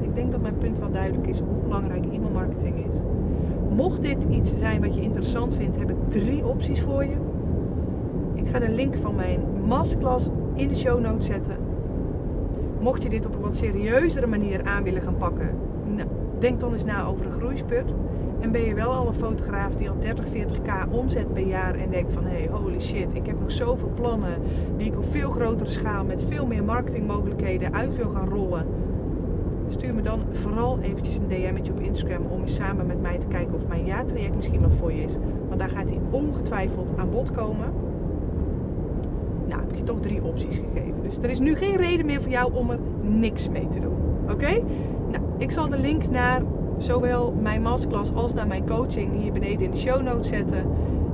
Ik 0.00 0.14
denk 0.14 0.32
dat 0.32 0.40
mijn 0.40 0.58
punt 0.58 0.78
wel 0.78 0.90
duidelijk 0.90 1.26
is 1.26 1.38
hoe 1.38 1.62
belangrijk 1.62 2.04
e-mailmarketing 2.04 2.76
is. 2.76 3.00
Mocht 3.74 4.02
dit 4.02 4.24
iets 4.24 4.56
zijn 4.56 4.80
wat 4.80 4.94
je 4.94 5.00
interessant 5.00 5.54
vindt, 5.54 5.78
heb 5.78 5.90
ik 5.90 5.96
drie 6.08 6.46
opties 6.46 6.80
voor 6.80 7.04
je. 7.04 7.16
Ik 8.34 8.48
ga 8.48 8.58
de 8.58 8.68
link 8.68 8.96
van 8.96 9.14
mijn 9.14 9.40
masterclass 9.66 10.28
in 10.54 10.68
de 10.68 10.74
show 10.74 11.00
notes 11.00 11.26
zetten. 11.26 11.56
Mocht 12.80 13.02
je 13.02 13.08
dit 13.08 13.26
op 13.26 13.34
een 13.34 13.40
wat 13.40 13.56
serieuzere 13.56 14.26
manier 14.26 14.64
aan 14.64 14.82
willen 14.82 15.02
gaan 15.02 15.16
pakken, 15.16 15.54
nou, 15.94 16.08
denk 16.38 16.60
dan 16.60 16.72
eens 16.72 16.84
na 16.84 17.04
over 17.04 17.26
een 17.26 17.32
groeispurt. 17.32 17.92
En 18.40 18.50
ben 18.50 18.64
je 18.64 18.74
wel 18.74 18.90
al 18.90 19.08
een 19.08 19.14
fotograaf 19.14 19.74
die 19.74 19.90
al 19.90 19.98
30, 19.98 20.24
40k 20.24 20.90
omzet 20.90 21.32
per 21.32 21.46
jaar 21.46 21.74
en 21.74 21.90
denkt 21.90 22.12
van 22.12 22.24
hey, 22.24 22.48
holy 22.52 22.80
shit, 22.80 23.08
ik 23.12 23.26
heb 23.26 23.40
nog 23.40 23.52
zoveel 23.52 23.90
plannen 23.94 24.40
die 24.76 24.86
ik 24.86 24.98
op 24.98 25.04
veel 25.10 25.30
grotere 25.30 25.70
schaal 25.70 26.04
met 26.04 26.24
veel 26.28 26.46
meer 26.46 26.64
marketingmogelijkheden 26.64 27.74
uit 27.74 27.96
wil 27.96 28.08
gaan 28.08 28.28
rollen. 28.28 28.66
Stuur 29.66 29.94
me 29.94 30.02
dan 30.02 30.20
vooral 30.32 30.78
eventjes 30.80 31.16
een 31.16 31.28
DM'tje 31.28 31.72
op 31.72 31.80
Instagram 31.80 32.26
om 32.26 32.40
eens 32.40 32.54
samen 32.54 32.86
met 32.86 33.00
mij 33.00 33.18
te 33.18 33.26
kijken 33.26 33.54
of 33.54 33.68
mijn 33.68 33.84
jaartraject 33.84 34.36
misschien 34.36 34.60
wat 34.60 34.74
voor 34.74 34.92
je 34.92 35.02
is. 35.02 35.16
Want 35.48 35.60
daar 35.60 35.68
gaat 35.68 35.88
hij 35.88 36.00
ongetwijfeld 36.10 36.92
aan 36.96 37.10
bod 37.10 37.30
komen. 37.30 37.72
Nou, 39.46 39.60
heb 39.60 39.70
ik 39.70 39.76
je 39.76 39.82
toch 39.82 40.00
drie 40.00 40.24
opties 40.24 40.56
gegeven. 40.56 41.02
Dus 41.02 41.16
er 41.16 41.30
is 41.30 41.38
nu 41.38 41.54
geen 41.54 41.76
reden 41.76 42.06
meer 42.06 42.22
voor 42.22 42.30
jou 42.30 42.52
om 42.52 42.70
er 42.70 42.78
niks 43.02 43.48
mee 43.48 43.68
te 43.68 43.80
doen. 43.80 43.96
Oké? 44.30 44.62
Nou, 45.10 45.24
ik 45.38 45.50
zal 45.50 45.68
de 45.68 45.78
link 45.78 46.10
naar 46.10 46.42
zowel 46.78 47.34
mijn 47.40 47.62
masterclass 47.62 48.14
als 48.14 48.34
naar 48.34 48.46
mijn 48.46 48.66
coaching 48.66 49.12
hier 49.12 49.32
beneden 49.32 49.64
in 49.64 49.70
de 49.70 49.76
show 49.76 50.02
notes 50.02 50.28
zetten. 50.28 50.70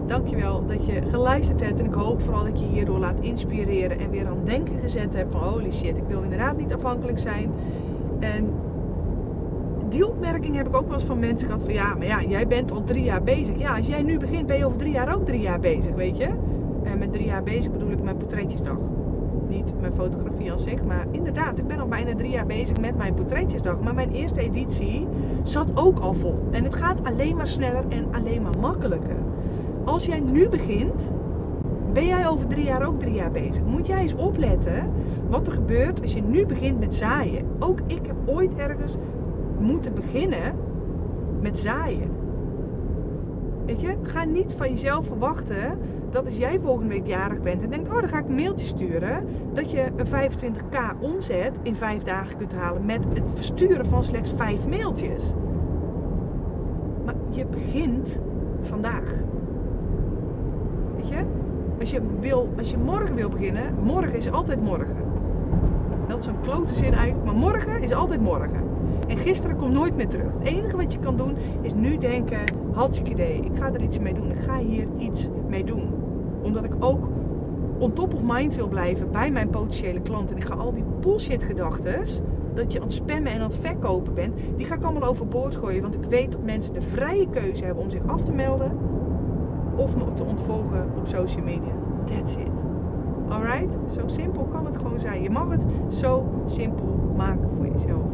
dankjewel 0.06 0.66
dat 0.66 0.86
je 0.86 1.02
geluisterd 1.10 1.60
hebt. 1.60 1.80
En 1.80 1.86
ik 1.86 1.94
hoop 1.94 2.20
vooral 2.20 2.44
dat 2.44 2.60
je 2.60 2.66
hierdoor 2.66 2.98
laat 2.98 3.20
inspireren 3.20 3.98
en 3.98 4.10
weer 4.10 4.26
aan 4.26 4.36
het 4.36 4.46
denken 4.46 4.78
gezet 4.80 5.14
hebt 5.14 5.32
van 5.32 5.42
holy 5.42 5.72
shit, 5.72 5.96
ik 5.96 6.04
wil 6.08 6.22
inderdaad 6.22 6.56
niet 6.56 6.74
afhankelijk 6.74 7.18
zijn. 7.18 7.50
En 8.20 8.52
die 9.88 10.08
opmerking 10.08 10.56
heb 10.56 10.66
ik 10.66 10.76
ook 10.76 10.86
wel 10.86 10.94
eens 10.94 11.04
van 11.04 11.18
mensen 11.18 11.48
gehad 11.48 11.62
van 11.62 11.72
ja, 11.72 11.94
maar 11.94 12.06
ja, 12.06 12.22
jij 12.22 12.46
bent 12.46 12.72
al 12.72 12.84
drie 12.84 13.04
jaar 13.04 13.22
bezig. 13.22 13.58
Ja, 13.58 13.76
als 13.76 13.86
jij 13.86 14.02
nu 14.02 14.18
begint 14.18 14.46
ben 14.46 14.56
je 14.58 14.66
over 14.66 14.78
drie 14.78 14.92
jaar 14.92 15.14
ook 15.14 15.26
drie 15.26 15.40
jaar 15.40 15.60
bezig, 15.60 15.94
weet 15.94 16.16
je. 16.16 16.28
En 16.82 16.98
met 16.98 17.12
drie 17.12 17.26
jaar 17.26 17.42
bezig 17.42 17.72
bedoel 17.72 17.90
ik 17.90 18.02
mijn 18.02 18.16
portretjesdag. 18.16 18.78
Niet 19.52 19.74
mijn 19.80 19.94
fotografie 19.94 20.52
aan 20.52 20.58
zich, 20.58 20.84
maar 20.84 21.06
inderdaad, 21.10 21.58
ik 21.58 21.66
ben 21.66 21.80
al 21.80 21.88
bijna 21.88 22.14
drie 22.14 22.30
jaar 22.30 22.46
bezig 22.46 22.80
met 22.80 22.96
mijn 22.96 23.14
portretjesdag. 23.14 23.80
Maar 23.80 23.94
mijn 23.94 24.10
eerste 24.10 24.40
editie 24.40 25.08
zat 25.42 25.70
ook 25.74 25.98
al 25.98 26.14
vol. 26.14 26.48
En 26.50 26.64
het 26.64 26.74
gaat 26.74 27.04
alleen 27.04 27.36
maar 27.36 27.46
sneller 27.46 27.84
en 27.88 28.06
alleen 28.12 28.42
maar 28.42 28.58
makkelijker. 28.60 29.16
Als 29.84 30.06
jij 30.06 30.20
nu 30.20 30.48
begint, 30.48 31.12
ben 31.92 32.06
jij 32.06 32.28
over 32.28 32.46
drie 32.46 32.64
jaar 32.64 32.86
ook 32.86 33.00
drie 33.00 33.14
jaar 33.14 33.30
bezig. 33.30 33.64
Moet 33.64 33.86
jij 33.86 34.00
eens 34.00 34.14
opletten 34.14 34.90
wat 35.28 35.46
er 35.46 35.52
gebeurt 35.52 36.02
als 36.02 36.12
je 36.12 36.22
nu 36.22 36.46
begint 36.46 36.78
met 36.78 36.94
zaaien. 36.94 37.46
Ook 37.58 37.80
ik 37.86 38.06
heb 38.06 38.16
ooit 38.26 38.54
ergens 38.54 38.96
moeten 39.58 39.94
beginnen 39.94 40.54
met 41.40 41.58
zaaien. 41.58 42.10
Weet 43.66 43.80
je, 43.80 43.96
ga 44.02 44.24
niet 44.24 44.54
van 44.56 44.70
jezelf 44.70 45.06
verwachten 45.06 45.78
dat 46.12 46.26
als 46.26 46.36
jij 46.36 46.60
volgende 46.62 46.88
week 46.88 47.06
jarig 47.06 47.40
bent 47.40 47.62
en 47.62 47.70
denkt, 47.70 47.88
oh 47.88 48.00
dan 48.00 48.08
ga 48.08 48.18
ik 48.18 48.28
een 48.28 48.34
mailtje 48.34 48.66
sturen, 48.66 49.26
dat 49.52 49.70
je 49.70 49.86
een 49.96 50.06
25k 50.06 51.00
omzet 51.00 51.52
in 51.62 51.76
vijf 51.76 52.02
dagen 52.02 52.36
kunt 52.36 52.54
halen 52.54 52.84
met 52.84 53.04
het 53.12 53.32
versturen 53.34 53.86
van 53.86 54.04
slechts 54.04 54.32
vijf 54.36 54.66
mailtjes. 54.66 55.32
Maar 57.04 57.14
je 57.30 57.46
begint 57.46 58.18
vandaag. 58.60 59.22
Weet 60.96 61.08
je? 61.08 61.24
Als 61.80 61.90
je, 61.90 62.00
wil, 62.20 62.52
als 62.58 62.70
je 62.70 62.78
morgen 62.78 63.14
wil 63.14 63.28
beginnen, 63.28 63.74
morgen 63.82 64.16
is 64.16 64.30
altijd 64.30 64.62
morgen. 64.62 64.96
Dat 66.08 66.18
is 66.18 66.26
een 66.26 66.40
klote 66.40 66.74
zin 66.74 66.94
uit, 66.94 67.24
maar 67.24 67.34
morgen 67.34 67.82
is 67.82 67.92
altijd 67.92 68.20
morgen. 68.20 68.62
En 69.08 69.16
gisteren 69.16 69.56
komt 69.56 69.72
nooit 69.72 69.96
meer 69.96 70.08
terug. 70.08 70.32
Het 70.38 70.46
enige 70.46 70.76
wat 70.76 70.92
je 70.92 70.98
kan 70.98 71.16
doen 71.16 71.36
is 71.60 71.74
nu 71.74 71.98
denken: 71.98 72.40
hartstikke 72.72 73.10
idee, 73.10 73.40
ik 73.40 73.56
ga 73.58 73.72
er 73.72 73.82
iets 73.82 73.98
mee 73.98 74.14
doen. 74.14 74.30
Ik 74.30 74.42
ga 74.42 74.58
hier 74.58 74.86
iets 74.98 75.28
mee 75.48 75.64
doen. 75.64 76.01
Omdat 76.42 76.64
ik 76.64 76.74
ook 76.78 77.08
on 77.78 77.92
top 77.92 78.14
of 78.14 78.20
mind 78.24 78.54
wil 78.54 78.68
blijven 78.68 79.10
bij 79.10 79.30
mijn 79.30 79.50
potentiële 79.50 80.00
klanten. 80.00 80.36
En 80.36 80.42
ik 80.42 80.48
ga 80.48 80.54
al 80.54 80.72
die 80.72 80.84
bullshit 81.00 81.42
gedachten 81.42 82.04
dat 82.54 82.72
je 82.72 82.78
aan 82.78 82.84
het 82.84 82.94
spammen 82.94 83.32
en 83.32 83.36
aan 83.36 83.42
het 83.42 83.58
verkopen 83.60 84.14
bent, 84.14 84.34
die 84.56 84.66
ga 84.66 84.74
ik 84.74 84.82
allemaal 84.82 85.08
overboord 85.08 85.56
gooien. 85.56 85.82
Want 85.82 85.94
ik 85.94 86.04
weet 86.04 86.32
dat 86.32 86.42
mensen 86.42 86.74
de 86.74 86.82
vrije 86.82 87.28
keuze 87.28 87.64
hebben 87.64 87.84
om 87.84 87.90
zich 87.90 88.06
af 88.06 88.20
te 88.20 88.32
melden 88.32 88.78
of 89.76 89.96
me 89.96 90.12
te 90.12 90.24
ontvolgen 90.24 90.90
op 90.96 91.08
social 91.08 91.44
media. 91.44 91.72
That's 92.04 92.34
it. 92.34 92.64
Alright? 93.28 93.76
Zo 93.92 94.00
simpel 94.06 94.44
kan 94.44 94.64
het 94.64 94.76
gewoon 94.76 95.00
zijn. 95.00 95.22
Je 95.22 95.30
mag 95.30 95.50
het 95.50 95.64
zo 95.88 96.24
simpel 96.46 97.12
maken 97.16 97.48
voor 97.56 97.66
jezelf. 97.66 98.06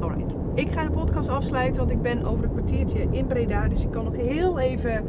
Alright. 0.00 0.34
Ik 0.54 0.70
ga 0.70 0.84
de 0.84 0.90
podcast 0.90 1.28
afsluiten, 1.28 1.76
want 1.76 1.90
ik 1.90 2.02
ben 2.02 2.24
over 2.24 2.44
een 2.44 2.50
kwartiertje 2.50 3.06
in 3.10 3.26
Breda. 3.26 3.68
Dus 3.68 3.82
ik 3.82 3.90
kan 3.90 4.04
nog 4.04 4.16
heel 4.16 4.58
even 4.58 5.04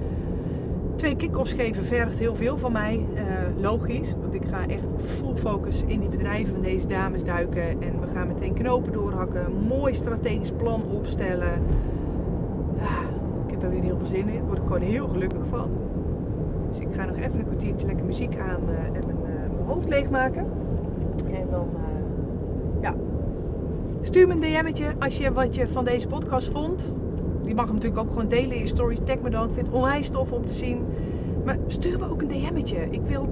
twee 1.02 1.16
kick-offs 1.16 1.54
geven. 1.54 1.86
Vergt 1.86 2.20
heel 2.20 2.36
veel 2.36 2.58
van 2.58 2.72
mij. 2.72 3.06
Uh, 3.14 3.22
logisch. 3.62 4.14
Want 4.22 4.34
ik 4.34 4.46
ga 4.46 4.68
echt 4.68 4.86
full 5.20 5.36
focus 5.36 5.84
in 5.86 6.00
die 6.00 6.10
bedrijven 6.10 6.54
van 6.54 6.62
deze 6.62 6.88
dames 6.88 7.24
duiken. 7.24 7.70
En 7.70 8.00
we 8.00 8.08
gaan 8.14 8.28
meteen 8.28 8.54
knopen 8.54 8.94
doorhakken. 8.94 9.54
Mooi 9.68 9.94
strategisch 9.94 10.52
plan 10.52 10.84
opstellen. 10.92 11.64
Ah, 12.80 13.04
ik 13.46 13.52
heb 13.52 13.64
er 13.64 13.70
weer 13.70 13.82
heel 13.82 13.98
veel 13.98 14.06
zin 14.06 14.28
in. 14.28 14.36
Daar 14.36 14.46
word 14.46 14.58
ik 14.58 14.64
gewoon 14.64 14.82
heel 14.82 15.08
gelukkig 15.08 15.46
van. 15.50 15.70
Dus 16.70 16.80
ik 16.80 16.88
ga 16.92 17.06
nog 17.06 17.18
even 17.18 17.40
een 17.40 17.46
kwartiertje 17.46 17.88
lekker 17.88 18.06
muziek 18.06 18.38
aan 18.38 18.62
uh, 18.70 18.86
en 18.86 19.06
mijn, 19.06 19.18
uh, 19.18 19.56
mijn 19.56 19.66
hoofd 19.66 19.90
leegmaken. 19.90 20.46
En 21.32 21.48
dan 21.50 21.68
ja, 22.82 22.96
Stuur 24.02 24.28
me 24.28 24.34
een 24.34 24.42
DM'tje 24.42 24.94
als 25.00 25.18
je 25.18 25.34
wat 25.34 25.56
je 25.56 25.68
van 25.68 25.86
deze 25.86 26.08
podcast 26.08 26.50
vond. 26.50 26.96
Je 27.44 27.56
mag 27.56 27.66
hem 27.66 27.74
natuurlijk 27.74 28.02
ook 28.02 28.10
gewoon 28.10 28.28
delen 28.28 28.56
in 28.56 28.62
je 28.62 28.68
stories. 28.68 29.00
Tag 29.04 29.20
me 29.20 29.30
dan. 29.30 29.48
Ik 29.48 29.54
vind 29.54 29.68
het 29.68 29.76
onwijs 29.76 30.10
tof 30.10 30.32
om 30.32 30.46
te 30.46 30.54
zien. 30.54 30.86
Maar 31.46 31.58
stuur 31.68 32.00
me 32.00 32.10
ook 32.10 32.22
een 32.22 32.28
DM'tje. 32.28 32.88
Ik 32.90 33.02
wil 33.02 33.28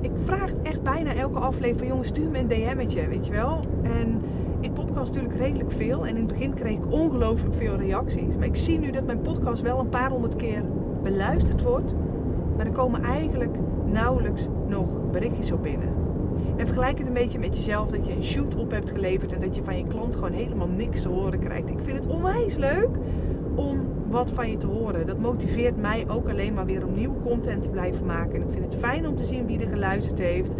ik 0.00 0.10
vraag 0.24 0.52
echt 0.62 0.82
bijna 0.82 1.14
elke 1.14 1.38
aflevering 1.38 1.78
van 1.78 1.86
jongens, 1.86 2.08
stuur 2.08 2.30
me 2.30 2.38
een 2.38 2.48
DM'tje, 2.48 3.08
weet 3.08 3.26
je 3.26 3.32
wel. 3.32 3.60
En 3.82 4.22
ik 4.60 4.74
podcast 4.74 5.14
natuurlijk 5.14 5.40
redelijk 5.40 5.72
veel. 5.72 6.06
En 6.06 6.16
in 6.16 6.16
het 6.16 6.26
begin 6.26 6.54
kreeg 6.54 6.76
ik 6.76 6.92
ongelooflijk 6.92 7.54
veel 7.54 7.76
reacties. 7.76 8.36
Maar 8.36 8.46
ik 8.46 8.56
zie 8.56 8.78
nu 8.78 8.90
dat 8.90 9.06
mijn 9.06 9.20
podcast 9.20 9.62
wel 9.62 9.78
een 9.78 9.88
paar 9.88 10.10
honderd 10.10 10.36
keer 10.36 10.64
beluisterd 11.02 11.62
wordt. 11.62 11.92
Maar 12.56 12.66
er 12.66 12.72
komen 12.72 13.02
eigenlijk 13.02 13.56
nauwelijks 13.84 14.48
nog 14.66 15.10
berichtjes 15.10 15.52
op 15.52 15.62
binnen. 15.62 15.88
En 16.56 16.66
vergelijk 16.66 16.98
het 16.98 17.06
een 17.06 17.12
beetje 17.12 17.38
met 17.38 17.56
jezelf 17.56 17.90
dat 17.90 18.06
je 18.06 18.12
een 18.12 18.24
shoot 18.24 18.56
op 18.56 18.70
hebt 18.70 18.90
geleverd 18.90 19.32
en 19.32 19.40
dat 19.40 19.56
je 19.56 19.62
van 19.64 19.76
je 19.76 19.86
klant 19.86 20.14
gewoon 20.14 20.32
helemaal 20.32 20.68
niks 20.68 21.02
te 21.02 21.08
horen 21.08 21.38
krijgt. 21.38 21.68
Ik 21.68 21.78
vind 21.80 21.98
het 21.98 22.12
onwijs 22.12 22.56
leuk 22.56 22.88
om 23.56 23.80
wat 24.08 24.32
van 24.32 24.50
je 24.50 24.56
te 24.56 24.66
horen. 24.66 25.06
Dat 25.06 25.18
motiveert 25.18 25.76
mij 25.80 26.04
ook 26.08 26.28
alleen 26.28 26.54
maar 26.54 26.66
weer 26.66 26.86
om 26.86 26.94
nieuwe 26.94 27.18
content 27.18 27.62
te 27.62 27.70
blijven 27.70 28.06
maken. 28.06 28.34
En 28.34 28.42
ik 28.42 28.52
vind 28.52 28.64
het 28.64 28.76
fijn 28.76 29.06
om 29.08 29.16
te 29.16 29.24
zien 29.24 29.46
wie 29.46 29.60
er 29.60 29.68
geluisterd 29.68 30.18
heeft. 30.18 30.54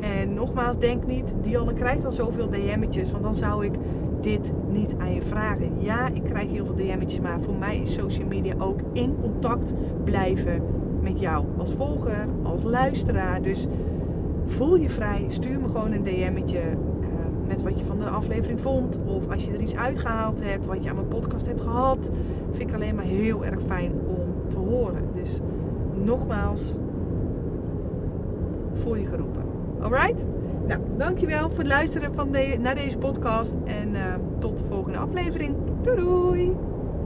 En 0.00 0.34
nogmaals, 0.34 0.78
denk 0.78 1.06
niet, 1.06 1.34
Dianne 1.42 1.72
krijgt 1.72 2.04
al 2.04 2.12
zoveel 2.12 2.50
DM'tjes, 2.50 3.10
want 3.10 3.22
dan 3.22 3.34
zou 3.34 3.64
ik 3.64 3.74
dit 4.20 4.52
niet 4.68 4.94
aan 4.98 5.14
je 5.14 5.22
vragen. 5.22 5.82
Ja, 5.82 6.08
ik 6.08 6.24
krijg 6.24 6.50
heel 6.50 6.64
veel 6.64 6.74
DM'tjes, 6.74 7.20
maar 7.20 7.40
voor 7.40 7.56
mij 7.56 7.78
is 7.78 7.94
social 7.94 8.26
media 8.26 8.54
ook 8.58 8.80
in 8.92 9.16
contact 9.20 9.72
blijven 10.04 10.62
met 11.00 11.20
jou 11.20 11.44
als 11.56 11.72
volger, 11.72 12.26
als 12.42 12.62
luisteraar. 12.62 13.42
Dus 13.42 13.66
voel 14.46 14.76
je 14.76 14.90
vrij. 14.90 15.24
Stuur 15.28 15.60
me 15.60 15.68
gewoon 15.68 15.92
een 15.92 16.02
DM'tje 16.02 16.60
met 17.46 17.62
wat 17.62 17.78
je 17.78 17.84
van 17.84 17.98
de 17.98 18.04
aflevering 18.04 18.60
vond. 18.60 18.98
Of 19.04 19.30
als 19.30 19.44
je 19.44 19.52
er 19.52 19.60
iets 19.60 19.76
uitgehaald 19.76 20.44
hebt, 20.44 20.66
wat 20.66 20.82
je 20.82 20.88
aan 20.88 20.94
mijn 20.94 21.08
podcast 21.08 21.46
hebt 21.46 21.60
gehad. 21.60 22.10
Vind 22.50 22.68
ik 22.68 22.74
alleen 22.74 22.94
maar 22.94 23.04
heel 23.04 23.44
erg 23.44 23.60
fijn 23.66 23.92
om 24.06 24.48
te 24.48 24.58
horen. 24.58 25.02
Dus 25.14 25.40
nogmaals, 26.04 26.76
voel 28.72 28.96
je 28.96 29.06
geroepen. 29.06 29.42
Alright? 29.80 30.24
Nou, 30.66 30.80
dankjewel 30.96 31.48
voor 31.48 31.58
het 31.58 31.66
luisteren 31.66 32.14
van 32.14 32.32
de, 32.32 32.56
naar 32.60 32.74
deze 32.74 32.98
podcast. 32.98 33.54
En 33.64 33.94
uh, 33.94 34.14
tot 34.38 34.58
de 34.58 34.64
volgende 34.64 34.98
aflevering. 34.98 35.54
Doei! 35.82 36.65